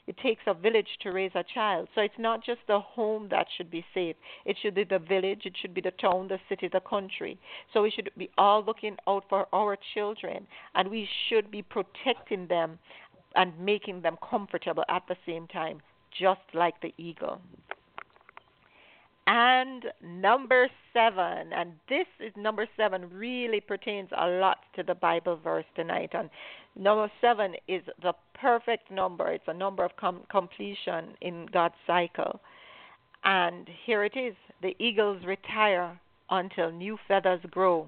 it 0.08 0.18
takes 0.24 0.42
a 0.48 0.54
village 0.54 0.88
to 1.02 1.12
raise 1.12 1.32
a 1.36 1.44
child. 1.54 1.90
So 1.94 2.02
it's 2.02 2.18
not 2.18 2.44
just 2.44 2.62
the 2.68 2.80
home 2.80 3.28
that 3.30 3.46
should 3.56 3.70
be 3.70 3.86
safe. 3.94 4.16
It 4.46 4.56
should 4.62 4.74
be 4.74 4.86
the 4.86 5.00
village, 5.00 5.42
it 5.44 5.54
should 5.62 5.74
be 5.74 5.82
the 5.82 5.92
town, 5.92 6.30
the 6.30 6.40
city, 6.48 6.70
the 6.72 6.80
country. 6.80 7.38
So 7.74 7.82
we 7.84 7.92
should 7.92 8.10
be 8.18 8.30
all 8.38 8.64
looking 8.64 8.96
out 9.06 9.26
for 9.28 9.48
our 9.54 9.78
children 9.94 10.48
and 10.76 10.90
we 10.90 11.08
should 11.28 11.52
be 11.52 11.62
protecting 11.62 12.48
them 12.48 12.80
and 13.36 13.58
making 13.60 14.02
them 14.02 14.18
comfortable 14.28 14.84
at 14.90 15.04
the 15.08 15.16
same 15.26 15.48
time, 15.48 15.82
just 16.18 16.42
like 16.54 16.82
the 16.82 16.94
eagle. 16.98 17.42
And 19.28 19.84
number 20.02 20.70
seven, 20.94 21.52
and 21.52 21.74
this 21.90 22.08
is 22.22 22.32
number 22.38 22.66
seven, 22.78 23.10
really 23.12 23.60
pertains 23.60 24.10
a 24.18 24.26
lot 24.26 24.60
to 24.78 24.84
the 24.84 24.96
Bible 24.96 25.36
verse 25.36 25.66
tonight. 25.76 26.12
And 26.14 26.30
number 26.78 27.12
seven 27.20 27.56
is 27.68 27.84
the 28.02 28.14
perfect 28.40 28.90
number, 28.90 29.28
it's 29.32 29.44
a 29.48 29.54
number 29.54 29.84
of 29.84 29.92
com- 29.98 30.24
completion 30.32 31.16
in 31.20 31.48
God's 31.52 31.76
cycle. 31.86 32.40
And 33.26 33.68
here 33.86 34.06
it 34.06 34.16
is 34.16 34.36
the 34.62 34.76
eagles 34.80 35.26
retire 35.26 36.00
until 36.30 36.72
new 36.72 36.98
feathers 37.06 37.42
grow. 37.52 37.88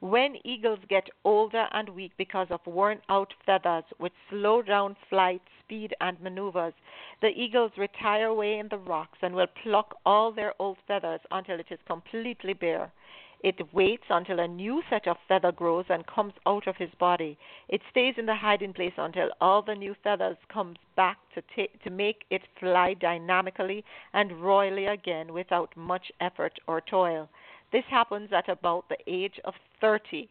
When 0.00 0.36
eagles 0.44 0.78
get 0.88 1.10
older 1.24 1.66
and 1.72 1.88
weak 1.88 2.12
because 2.16 2.46
of 2.50 2.64
worn 2.66 3.02
out 3.08 3.34
feathers 3.44 3.82
which 3.96 4.12
slow 4.30 4.62
down 4.62 4.94
flight, 5.08 5.42
speed, 5.58 5.92
and 6.00 6.20
maneuvers, 6.20 6.74
the 7.20 7.30
eagles 7.30 7.72
retire 7.76 8.28
away 8.28 8.58
in 8.58 8.68
the 8.68 8.78
rocks 8.78 9.18
and 9.22 9.34
will 9.34 9.48
pluck 9.48 9.98
all 10.06 10.30
their 10.30 10.54
old 10.60 10.78
feathers 10.86 11.20
until 11.32 11.58
it 11.58 11.72
is 11.72 11.80
completely 11.84 12.52
bare. 12.52 12.92
It 13.40 13.72
waits 13.72 14.06
until 14.08 14.38
a 14.38 14.46
new 14.46 14.82
set 14.88 15.08
of 15.08 15.18
feather 15.26 15.50
grows 15.50 15.86
and 15.88 16.06
comes 16.06 16.34
out 16.46 16.68
of 16.68 16.76
his 16.76 16.94
body. 16.94 17.36
It 17.68 17.82
stays 17.90 18.14
in 18.18 18.26
the 18.26 18.36
hiding 18.36 18.74
place 18.74 18.94
until 18.96 19.30
all 19.40 19.62
the 19.62 19.74
new 19.74 19.94
feathers 19.94 20.36
comes 20.48 20.78
back 20.94 21.18
to 21.34 21.42
to 21.66 21.90
make 21.90 22.24
it 22.30 22.42
fly 22.60 22.94
dynamically 22.94 23.84
and 24.12 24.40
royally 24.40 24.86
again 24.86 25.32
without 25.32 25.76
much 25.76 26.12
effort 26.20 26.60
or 26.68 26.80
toil. 26.80 27.28
This 27.70 27.84
happens 27.90 28.30
at 28.32 28.48
about 28.48 28.88
the 28.88 28.98
age 29.06 29.38
of 29.44 29.54
30. 29.80 30.28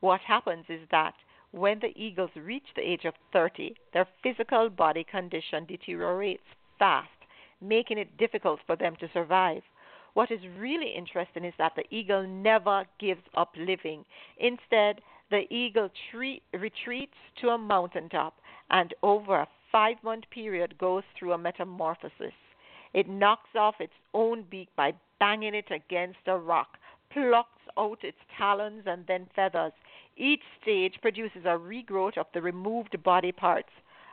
What 0.00 0.20
happens 0.20 0.64
is 0.68 0.80
that 0.90 1.14
when 1.52 1.78
the 1.80 1.92
eagles 1.96 2.30
reach 2.34 2.66
the 2.74 2.82
age 2.82 3.04
of 3.04 3.14
30, 3.32 3.76
their 3.92 4.08
physical 4.22 4.68
body 4.68 5.04
condition 5.04 5.64
deteriorates 5.66 6.42
fast, 6.78 7.08
making 7.60 7.98
it 7.98 8.16
difficult 8.16 8.58
for 8.66 8.74
them 8.74 8.96
to 8.96 9.08
survive. 9.12 9.62
What 10.14 10.30
is 10.30 10.40
really 10.58 10.90
interesting 10.90 11.44
is 11.44 11.54
that 11.58 11.72
the 11.76 11.84
eagle 11.94 12.26
never 12.26 12.84
gives 12.98 13.22
up 13.34 13.54
living. 13.56 14.04
Instead, 14.38 15.00
the 15.30 15.44
eagle 15.54 15.88
tre- 16.10 16.42
retreats 16.52 17.16
to 17.40 17.50
a 17.50 17.58
mountaintop 17.58 18.34
and 18.70 18.92
over 19.02 19.40
a 19.40 19.48
five 19.70 19.96
month 20.02 20.24
period 20.30 20.76
goes 20.78 21.04
through 21.16 21.32
a 21.32 21.38
metamorphosis. 21.38 22.34
It 22.92 23.08
knocks 23.08 23.54
off 23.54 23.80
its 23.80 23.92
own 24.12 24.42
beak 24.50 24.68
by 24.76 24.94
banging 25.18 25.54
it 25.54 25.70
against 25.70 26.18
a 26.26 26.36
rock, 26.36 26.78
plucks 27.10 27.62
out 27.78 28.02
its 28.02 28.18
talons 28.36 28.82
and 28.86 29.06
then 29.06 29.26
feathers. 29.34 29.72
Each 30.16 30.42
stage 30.60 31.00
produces 31.00 31.44
a 31.44 31.58
regrowth 31.58 32.18
of 32.18 32.26
the 32.34 32.42
removed 32.42 33.02
body 33.02 33.32
parts, 33.32 33.70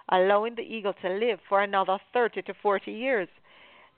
allowing 0.10 0.56
the 0.56 0.62
eagle 0.62 0.94
to 1.02 1.10
live 1.10 1.40
for 1.48 1.62
another 1.62 1.98
30 2.14 2.42
to 2.44 2.54
40 2.54 2.92
years. 2.92 3.28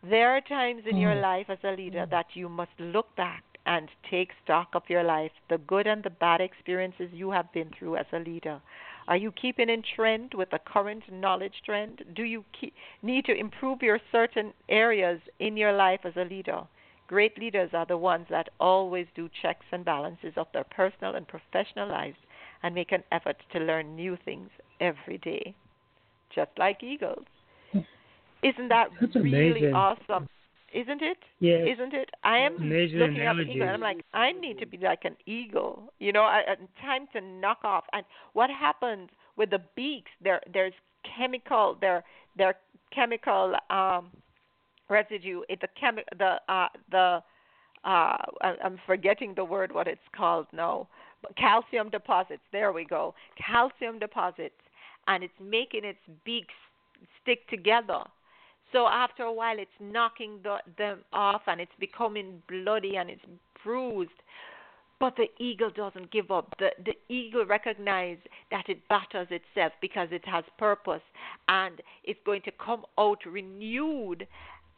There 0.03 0.31
are 0.31 0.41
times 0.41 0.83
in 0.87 0.97
your 0.97 1.13
Mm. 1.13 1.21
life 1.21 1.49
as 1.49 1.63
a 1.63 1.71
leader 1.71 2.07
that 2.07 2.35
you 2.35 2.49
must 2.49 2.79
look 2.79 3.15
back 3.15 3.43
and 3.67 3.89
take 4.09 4.33
stock 4.43 4.73
of 4.73 4.89
your 4.89 5.03
life, 5.03 5.31
the 5.47 5.59
good 5.59 5.85
and 5.85 6.01
the 6.01 6.09
bad 6.09 6.41
experiences 6.41 7.13
you 7.13 7.29
have 7.29 7.51
been 7.51 7.69
through 7.69 7.97
as 7.97 8.07
a 8.11 8.19
leader. 8.19 8.59
Are 9.07 9.17
you 9.17 9.31
keeping 9.31 9.69
in 9.69 9.83
trend 9.95 10.33
with 10.33 10.51
the 10.51 10.59
current 10.59 11.03
knowledge 11.11 11.61
trend? 11.65 12.03
Do 12.15 12.23
you 12.23 12.45
keep, 12.59 12.73
need 13.01 13.25
to 13.25 13.35
improve 13.35 13.81
your 13.81 13.99
certain 14.11 14.53
areas 14.69 15.19
in 15.39 15.57
your 15.57 15.73
life 15.73 16.01
as 16.03 16.13
a 16.15 16.23
leader? 16.23 16.61
Great 17.07 17.37
leaders 17.37 17.71
are 17.73 17.85
the 17.85 17.97
ones 17.97 18.27
that 18.29 18.49
always 18.59 19.07
do 19.15 19.29
checks 19.41 19.65
and 19.71 19.83
balances 19.83 20.33
of 20.37 20.47
their 20.53 20.63
personal 20.63 21.15
and 21.15 21.27
professional 21.27 21.89
lives 21.89 22.17
and 22.63 22.73
make 22.73 22.91
an 22.91 23.03
effort 23.11 23.37
to 23.51 23.59
learn 23.59 23.95
new 23.95 24.17
things 24.23 24.49
every 24.79 25.17
day, 25.17 25.53
just 26.33 26.51
like 26.57 26.83
eagles. 26.83 27.25
Hmm. 27.73 27.79
Isn't 28.43 28.69
that 28.69 28.89
That's 28.99 29.15
really 29.15 29.33
amazing. 29.49 29.75
awesome? 29.75 30.27
Isn't 30.73 31.01
it? 31.01 31.17
Yeah. 31.39 31.65
Isn't 31.65 31.93
it? 31.93 32.09
I 32.23 32.37
am 32.37 32.53
looking 32.53 33.17
analogy. 33.17 33.51
eagle. 33.51 33.61
And 33.63 33.71
I'm 33.71 33.81
like, 33.81 34.05
I 34.13 34.31
need 34.31 34.57
to 34.59 34.65
be 34.65 34.77
like 34.77 35.03
an 35.03 35.17
eagle. 35.25 35.91
You 35.99 36.13
know, 36.13 36.21
I, 36.21 36.43
time 36.81 37.07
to 37.13 37.21
knock 37.21 37.59
off. 37.63 37.83
And 37.93 38.05
what 38.33 38.49
happens 38.49 39.09
with 39.37 39.49
the 39.49 39.59
beaks? 39.75 40.11
There, 40.23 40.41
there's 40.53 40.73
chemical. 41.17 41.77
There, 41.81 42.03
there 42.37 42.55
chemical 42.93 43.55
um, 43.69 44.11
residue. 44.89 45.41
It's 45.49 45.63
a 45.63 45.69
chemi- 45.83 46.05
the 46.17 46.37
uh, 46.47 46.67
the 46.89 47.21
uh, 47.83 48.17
I- 48.41 48.57
I'm 48.63 48.79
forgetting 48.85 49.33
the 49.35 49.45
word 49.45 49.73
what 49.73 49.87
it's 49.87 49.99
called 50.15 50.47
now. 50.53 50.87
Calcium 51.37 51.89
deposits. 51.89 52.41
There 52.51 52.71
we 52.71 52.85
go. 52.85 53.13
Calcium 53.37 53.99
deposits, 53.99 54.55
and 55.07 55.23
it's 55.23 55.33
making 55.39 55.85
its 55.85 55.99
beaks 56.25 56.53
stick 57.21 57.47
together. 57.49 58.03
So 58.71 58.87
after 58.87 59.23
a 59.23 59.33
while, 59.33 59.59
it's 59.59 59.71
knocking 59.79 60.39
the, 60.43 60.57
them 60.77 60.99
off, 61.13 61.41
and 61.47 61.59
it's 61.59 61.71
becoming 61.79 62.41
bloody 62.47 62.95
and 62.95 63.09
it's 63.09 63.21
bruised. 63.63 64.11
But 64.99 65.15
the 65.15 65.27
eagle 65.43 65.71
doesn't 65.71 66.11
give 66.11 66.29
up. 66.29 66.53
The 66.59 66.69
the 66.85 66.93
eagle 67.13 67.45
recognizes 67.45 68.23
that 68.51 68.69
it 68.69 68.87
batters 68.87 69.27
itself 69.31 69.73
because 69.81 70.09
it 70.11 70.23
has 70.25 70.43
purpose, 70.59 71.01
and 71.47 71.81
it's 72.03 72.19
going 72.25 72.43
to 72.43 72.51
come 72.63 72.85
out 72.99 73.19
renewed. 73.25 74.27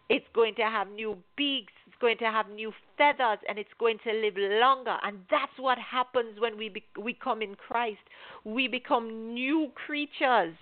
It's 0.09 0.25
going 0.33 0.55
to 0.55 0.63
have 0.63 0.89
new 0.89 1.17
beaks. 1.35 1.73
It's 1.87 1.95
going 1.99 2.17
to 2.19 2.25
have 2.25 2.49
new 2.49 2.71
feathers, 2.97 3.39
and 3.49 3.57
it's 3.57 3.73
going 3.79 3.97
to 4.05 4.13
live 4.13 4.35
longer. 4.37 4.97
And 5.03 5.19
that's 5.29 5.57
what 5.57 5.77
happens 5.77 6.39
when 6.39 6.57
we 6.57 6.69
be, 6.69 6.83
we 6.97 7.13
come 7.13 7.41
in 7.41 7.55
Christ. 7.55 8.01
We 8.45 8.67
become 8.67 9.33
new 9.33 9.71
creatures 9.85 10.55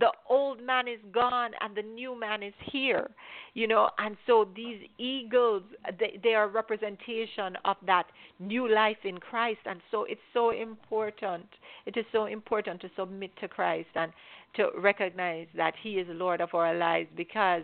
the 0.00 0.10
old 0.28 0.62
man 0.62 0.86
is 0.86 0.98
gone 1.12 1.50
and 1.60 1.76
the 1.76 1.82
new 1.82 2.18
man 2.18 2.42
is 2.42 2.54
here 2.72 3.08
you 3.54 3.66
know 3.66 3.88
and 3.98 4.16
so 4.26 4.46
these 4.54 4.80
eagles 4.98 5.62
they, 5.98 6.18
they 6.22 6.34
are 6.34 6.44
a 6.44 6.48
representation 6.48 7.56
of 7.64 7.76
that 7.86 8.04
new 8.38 8.72
life 8.72 8.98
in 9.04 9.18
christ. 9.18 9.60
And 9.66 9.80
so 9.90 10.04
it's 10.04 10.20
so 10.32 10.50
important 10.50 11.46
it 11.86 11.96
is 11.96 12.04
so 12.12 12.26
important 12.26 12.80
to 12.82 12.90
submit 12.96 13.30
to 13.40 13.48
christ 13.48 13.88
and 13.94 14.12
to 14.56 14.68
recognize 14.78 15.46
that 15.56 15.74
he 15.82 15.92
is 15.92 16.06
lord 16.10 16.40
of 16.40 16.50
our 16.54 16.74
lives 16.76 17.08
because 17.16 17.62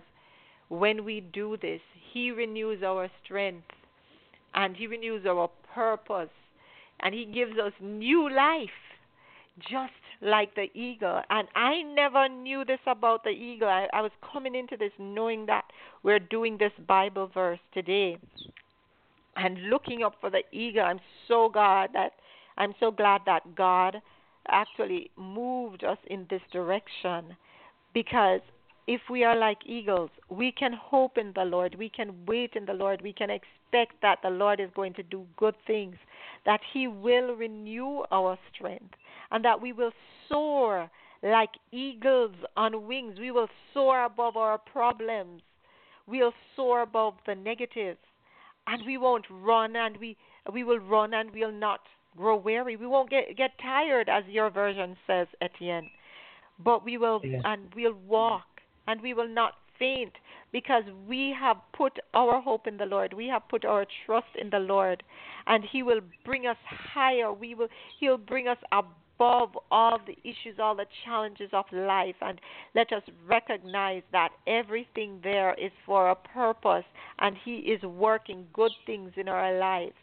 when 0.68 1.05
we 1.05 1.20
do 1.20 1.57
this 1.61 1.81
he 2.12 2.31
renews 2.31 2.83
our 2.83 3.09
strength 3.25 3.66
and 4.55 4.77
he 4.77 4.87
renews 4.87 5.27
our 5.27 5.51
purpose 5.75 6.31
and 7.01 7.14
he 7.14 7.25
gives 7.25 7.59
us 7.59 7.73
new 7.81 8.31
life 8.35 8.70
just 9.58 9.92
like 10.20 10.54
the 10.54 10.68
eagle. 10.74 11.22
And 11.30 11.48
I 11.54 11.82
never 11.82 12.28
knew 12.28 12.64
this 12.64 12.80
about 12.86 13.24
the 13.24 13.30
eagle. 13.30 13.68
I, 13.68 13.88
I 13.92 14.00
was 14.00 14.12
coming 14.32 14.54
into 14.54 14.76
this 14.76 14.92
knowing 14.98 15.46
that 15.46 15.64
we're 16.02 16.18
doing 16.18 16.58
this 16.58 16.72
Bible 16.86 17.30
verse 17.32 17.60
today 17.72 18.18
and 19.36 19.70
looking 19.70 20.02
up 20.02 20.14
for 20.20 20.30
the 20.30 20.42
eagle. 20.52 20.82
I'm 20.82 21.00
so 21.28 21.48
glad 21.48 21.90
that 21.94 22.12
I'm 22.56 22.74
so 22.78 22.90
glad 22.90 23.22
that 23.26 23.56
God 23.56 24.00
actually 24.48 25.10
moved 25.16 25.82
us 25.84 25.98
in 26.06 26.26
this 26.30 26.42
direction 26.52 27.36
because 27.92 28.40
if 28.86 29.00
we 29.10 29.24
are 29.24 29.36
like 29.36 29.58
eagles, 29.64 30.10
we 30.28 30.52
can 30.52 30.72
hope 30.72 31.16
in 31.16 31.32
the 31.34 31.44
Lord, 31.44 31.74
we 31.78 31.88
can 31.88 32.14
wait 32.26 32.52
in 32.54 32.66
the 32.66 32.74
Lord, 32.74 33.00
we 33.02 33.12
can 33.12 33.30
expect 33.30 34.00
that 34.02 34.18
the 34.22 34.30
Lord 34.30 34.60
is 34.60 34.68
going 34.76 34.92
to 34.94 35.02
do 35.02 35.24
good 35.36 35.54
things, 35.66 35.96
that 36.44 36.60
He 36.72 36.86
will 36.86 37.34
renew 37.34 38.02
our 38.12 38.38
strength, 38.52 38.94
and 39.35 39.44
that 39.44 39.61
we 39.61 39.73
will 39.73 39.90
soar 40.29 40.88
like 41.23 41.51
eagles 41.73 42.35
on 42.57 42.87
wings. 42.87 43.18
We 43.18 43.33
will 43.33 43.49
soar 43.75 44.05
above 44.05 44.37
our 44.37 44.59
problems, 44.59 45.42
we'll 46.07 46.33
soar 46.55 46.83
above 46.83 47.14
the 47.27 47.35
negatives, 47.35 47.99
and 48.68 48.87
we 48.87 48.97
won't 48.97 49.27
run 49.29 49.77
and 49.77 49.97
we 49.99 50.16
we 50.53 50.62
will 50.62 50.79
run 50.79 51.14
and 51.14 51.31
we'll 51.33 51.53
not 51.53 51.81
grow 52.16 52.37
weary. 52.37 52.77
We 52.77 52.87
won't 52.87 53.11
get 53.11 53.37
get 53.37 53.51
tired, 53.61 54.09
as 54.09 54.23
your 54.29 54.51
version 54.51 54.97
says, 55.07 55.27
Etienne. 55.42 55.90
But 56.64 56.85
we 56.85 56.97
will 56.97 57.20
and 57.44 57.62
we'll 57.75 57.99
walk 58.07 58.47
and 58.87 59.03
we 59.03 59.14
will 59.14 59.29
not 59.29 59.55
faint 59.81 60.12
because 60.53 60.85
we 61.09 61.35
have 61.37 61.57
put 61.77 61.99
our 62.12 62.40
hope 62.40 62.68
in 62.68 62.77
the 62.77 62.87
Lord. 62.87 63.12
We 63.12 63.27
have 63.27 63.49
put 63.49 63.64
our 63.64 63.85
trust 64.07 64.37
in 64.40 64.51
the 64.51 64.61
Lord 64.61 65.03
and 65.49 65.64
he 65.64 65.83
will 65.83 66.01
bring 66.25 66.47
us 66.47 66.59
higher. 66.94 67.33
We 67.33 67.57
will 67.57 67.66
he'll 67.99 68.18
bring 68.18 68.47
us 68.47 68.59
above 68.70 68.92
all 69.20 70.00
the 70.07 70.16
issues, 70.24 70.59
all 70.59 70.74
the 70.74 70.87
challenges 71.05 71.50
of 71.53 71.64
life 71.72 72.16
and 72.20 72.40
let 72.74 72.92
us 72.92 73.03
recognize 73.27 74.03
that 74.12 74.31
everything 74.46 75.20
there 75.22 75.55
is 75.55 75.72
for 75.87 76.11
a 76.11 76.14
purpose 76.14 76.85
and 77.20 77.37
he 77.44 77.57
is 77.57 77.83
working 77.83 78.46
good 78.53 78.72
things 78.87 79.12
in 79.16 79.29
our 79.29 79.59
lives. 79.59 79.94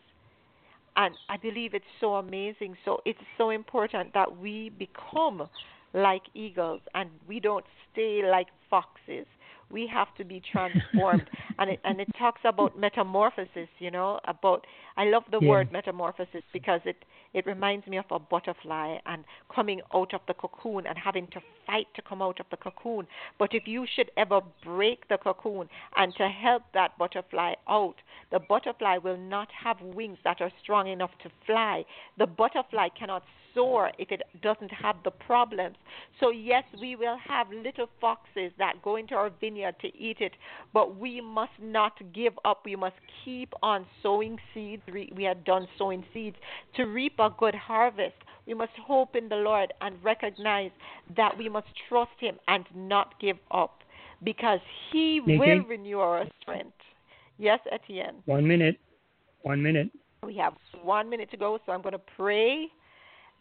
And 0.96 1.16
I 1.30 1.38
believe 1.38 1.74
it's 1.74 1.86
so 2.00 2.16
amazing. 2.16 2.76
So 2.84 3.02
it's 3.06 3.20
so 3.38 3.50
important 3.50 4.14
that 4.14 4.38
we 4.38 4.72
become 4.78 5.48
like 5.94 6.24
eagles 6.34 6.82
and 6.94 7.10
we 7.28 7.40
don't 7.40 7.66
stay 7.92 8.22
like 8.30 8.48
foxes. 8.70 9.26
We 9.72 9.88
have 9.88 10.14
to 10.16 10.24
be 10.24 10.42
transformed. 10.52 11.30
and 11.60 11.70
it 11.72 11.80
and 11.84 12.00
it 12.02 12.10
talks 12.18 12.42
about 12.44 12.78
metamorphosis, 12.78 13.70
you 13.80 13.92
know, 13.92 14.20
about 14.26 14.66
I 14.98 15.06
love 15.06 15.24
the 15.32 15.40
Yeah. 15.40 15.50
word 15.50 15.72
metamorphosis 15.72 16.44
because 16.54 16.82
it 16.86 17.04
it 17.34 17.46
reminds 17.46 17.88
me 17.88 17.98
of 17.98 18.06
a 18.12 18.20
butterfly 18.20 18.98
and 19.06 19.24
coming 19.54 19.82
out 19.94 20.14
of 20.14 20.22
the 20.28 20.34
cocoon 20.34 20.86
and 20.88 20.98
having 20.98 21.28
to 21.28 21.42
fight 21.66 21.88
to 21.96 22.02
come 22.02 22.22
out 22.22 22.40
of 22.40 22.46
the 22.52 22.58
cocoon. 22.58 23.08
But 23.40 23.54
if 23.54 23.68
you 23.68 23.86
should 23.96 24.12
ever 24.18 24.42
break 24.64 25.08
the 25.08 25.18
cocoon 25.18 25.70
and 25.96 26.16
to 26.16 26.28
help 26.28 26.64
that 26.74 26.98
butterfly 26.98 27.54
out, 27.68 27.96
the 28.32 28.40
butterfly 28.40 28.98
will 28.98 29.18
not 29.18 29.50
have 29.64 29.80
wings 29.82 30.18
that 30.24 30.42
are 30.42 30.52
strong 30.62 30.88
enough 30.88 31.12
to 31.24 31.30
fly. 31.46 31.86
The 32.18 32.28
butterfly 32.28 32.90
cannot 32.90 33.24
soar 33.54 33.92
if 33.98 34.12
it 34.12 34.22
doesn't 34.42 34.72
have 34.72 34.96
the 35.04 35.12
problems. 35.12 35.76
So, 36.20 36.30
yes, 36.30 36.64
we 36.80 36.96
will 36.96 37.18
have 37.28 37.48
little 37.50 37.88
foxes 38.00 38.52
that 38.58 38.82
go 38.84 38.96
into 38.96 39.16
our 39.16 39.30
vineyard 39.40 39.76
to 39.82 39.88
eat 39.98 40.18
it, 40.20 40.34
but 40.74 40.98
we 40.98 41.22
must 41.22 41.52
not 41.62 41.94
give 42.14 42.34
up. 42.46 42.62
We 42.66 42.76
must 42.76 42.96
keep 43.24 43.54
on 43.62 43.86
sowing 44.02 44.38
seeds. 44.54 44.84
We 44.92 45.24
had 45.24 45.44
done 45.44 45.68
sowing 45.78 46.04
seeds 46.14 46.38
to 46.76 46.84
reap 46.84 47.20
a 47.20 47.30
good 47.38 47.56
harvest. 47.56 48.16
We 48.48 48.54
must 48.54 48.74
hope 48.86 49.16
in 49.16 49.30
the 49.30 49.36
Lord 49.36 49.74
and 49.82 49.96
recognize 50.04 50.72
that 51.16 51.38
we 51.38 51.50
must 51.50 51.68
trust 51.88 52.12
Him 52.20 52.38
and 52.48 52.66
not 52.76 53.20
give 53.20 53.38
up 53.52 53.80
because 54.24 54.60
He 54.92 55.20
Nicky? 55.20 55.38
will 55.40 55.64
renew 55.68 56.00
our 56.00 56.26
strength. 56.42 56.74
Yes, 57.38 57.60
Etienne. 57.72 58.18
One 58.26 58.48
minute. 58.48 58.78
One 59.44 59.64
minute. 59.64 59.90
We 60.24 60.36
have 60.38 60.54
one 60.84 61.10
minute 61.10 61.32
to 61.32 61.38
go, 61.38 61.60
so 61.66 61.72
I'm 61.72 61.82
going 61.82 61.94
to 61.94 62.02
pray 62.16 62.68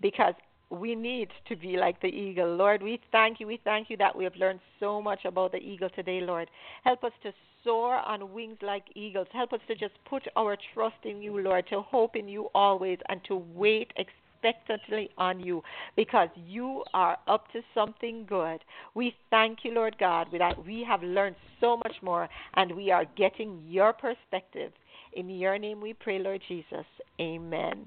because 0.00 0.34
we 0.70 0.94
need 0.94 1.28
to 1.48 1.56
be 1.56 1.76
like 1.76 2.00
the 2.00 2.08
eagle. 2.08 2.54
Lord, 2.54 2.82
we 2.82 3.00
thank 3.10 3.40
you. 3.40 3.46
We 3.46 3.60
thank 3.64 3.90
you 3.90 3.96
that 3.96 4.14
we 4.14 4.24
have 4.24 4.36
learned 4.36 4.60
so 4.78 5.02
much 5.02 5.24
about 5.24 5.52
the 5.52 5.58
eagle 5.58 5.90
today, 5.90 6.20
Lord. 6.20 6.48
Help 6.84 7.02
us 7.02 7.12
to 7.24 7.32
soar 7.64 7.96
on 7.96 8.32
wings 8.32 8.58
like 8.62 8.84
eagles. 8.94 9.26
Help 9.32 9.52
us 9.52 9.60
to 9.66 9.74
just 9.74 9.94
put 10.08 10.22
our 10.36 10.56
trust 10.72 10.96
in 11.04 11.20
you, 11.20 11.38
Lord, 11.40 11.66
to 11.70 11.82
hope 11.82 12.14
in 12.14 12.28
you 12.28 12.48
always 12.54 12.98
and 13.08 13.20
to 13.24 13.36
wait 13.54 13.92
expectantly 13.96 15.10
on 15.18 15.40
you 15.40 15.62
because 15.96 16.28
you 16.36 16.84
are 16.94 17.18
up 17.26 17.50
to 17.52 17.60
something 17.74 18.24
good. 18.28 18.60
We 18.94 19.14
thank 19.28 19.58
you, 19.64 19.72
Lord 19.72 19.96
God, 19.98 20.28
that 20.38 20.64
we 20.64 20.84
have 20.88 21.02
learned 21.02 21.36
so 21.60 21.76
much 21.78 21.96
more 22.00 22.28
and 22.54 22.74
we 22.74 22.90
are 22.90 23.04
getting 23.16 23.60
your 23.66 23.92
perspective. 23.92 24.72
In 25.12 25.28
your 25.28 25.58
name 25.58 25.80
we 25.80 25.94
pray, 25.94 26.20
Lord 26.20 26.40
Jesus. 26.46 26.86
Amen. 27.20 27.86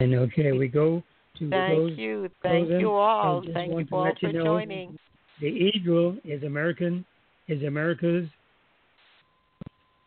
And 0.00 0.14
okay, 0.14 0.52
we 0.52 0.68
go 0.68 1.02
to 1.38 1.50
Thank 1.50 1.78
those. 1.78 1.98
you. 1.98 2.30
Thank 2.42 2.68
you 2.70 2.90
all. 2.92 3.42
Thank 3.52 3.70
you 3.72 3.86
all 3.92 4.12
for 4.20 4.26
you 4.26 4.32
know 4.32 4.44
joining. 4.44 4.98
The 5.40 5.46
eagle 5.46 6.16
is 6.24 6.42
American. 6.42 7.04
Is 7.48 7.62
America's. 7.62 8.28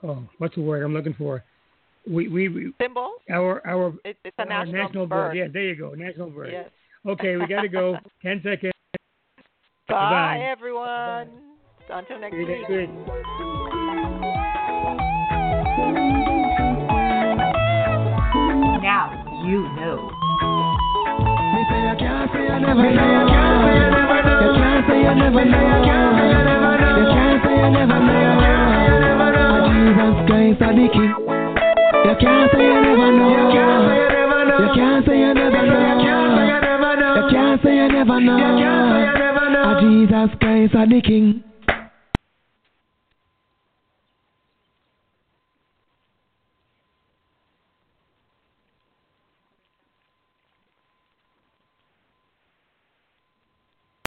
Oh, 0.03 0.23
what's 0.37 0.55
the 0.55 0.61
word 0.61 0.83
I'm 0.83 0.93
looking 0.93 1.13
for? 1.15 1.43
We 2.09 2.27
we, 2.27 2.49
we 2.49 2.73
Symbol? 2.81 3.13
our 3.29 3.65
our 3.67 3.93
It, 4.05 4.17
it's 4.23 4.35
a 4.39 4.43
our 4.43 4.65
national, 4.65 5.07
bird. 5.07 5.33
bird. 5.33 5.37
Yeah, 5.37 5.47
there 5.51 5.63
you 5.63 5.75
go. 5.75 5.93
National 5.93 6.29
bird. 6.29 6.51
Yes. 6.51 6.69
Okay, 7.05 7.35
we 7.37 7.47
got 7.47 7.61
to 7.61 7.69
go. 7.69 7.97
Ten 8.21 8.41
seconds. 8.43 8.73
Bye, 9.87 9.93
Bye-bye. 9.93 10.39
everyone. 10.39 11.29
Until 11.89 12.19
next 12.19 12.35
week. 12.35 12.47
good. 12.67 13.73
Never 19.47 19.65
know. 19.75 20.27
Jesus 29.67 30.15
Christ 30.27 30.61
are 30.61 30.73
the 30.73 30.87
King. 30.91 31.13
You 32.05 32.15
can't 32.19 32.51
say 32.51 32.63
you 32.63 32.81
never 32.81 33.09
know. 33.11 33.27
You 33.27 34.69
can't 34.75 35.05
say 35.05 35.05
you 35.05 35.05
never 35.05 35.05
know. 35.05 35.05
You 35.05 35.05
can't 35.05 35.05
say 35.05 35.17
you 35.17 35.17
never 35.17 35.17
know. 35.17 35.17
You 35.17 35.17
can't 35.17 35.17
say 35.17 35.17
you 35.17 35.33
never 35.33 35.61
know. 35.65 35.95
You 37.15 37.29
can't 37.31 37.61
say 37.63 37.75
you 37.75 37.87
never 37.87 38.19
know. 38.19 38.35
You 38.35 38.59
can't 38.59 38.83
say 38.83 38.95
you 38.95 39.13
never 39.17 39.49
know. 39.49 39.79
Jesus 39.79 40.29
Christ 40.39 40.75
are 40.75 40.87
the 40.87 41.01
King. 41.01 41.46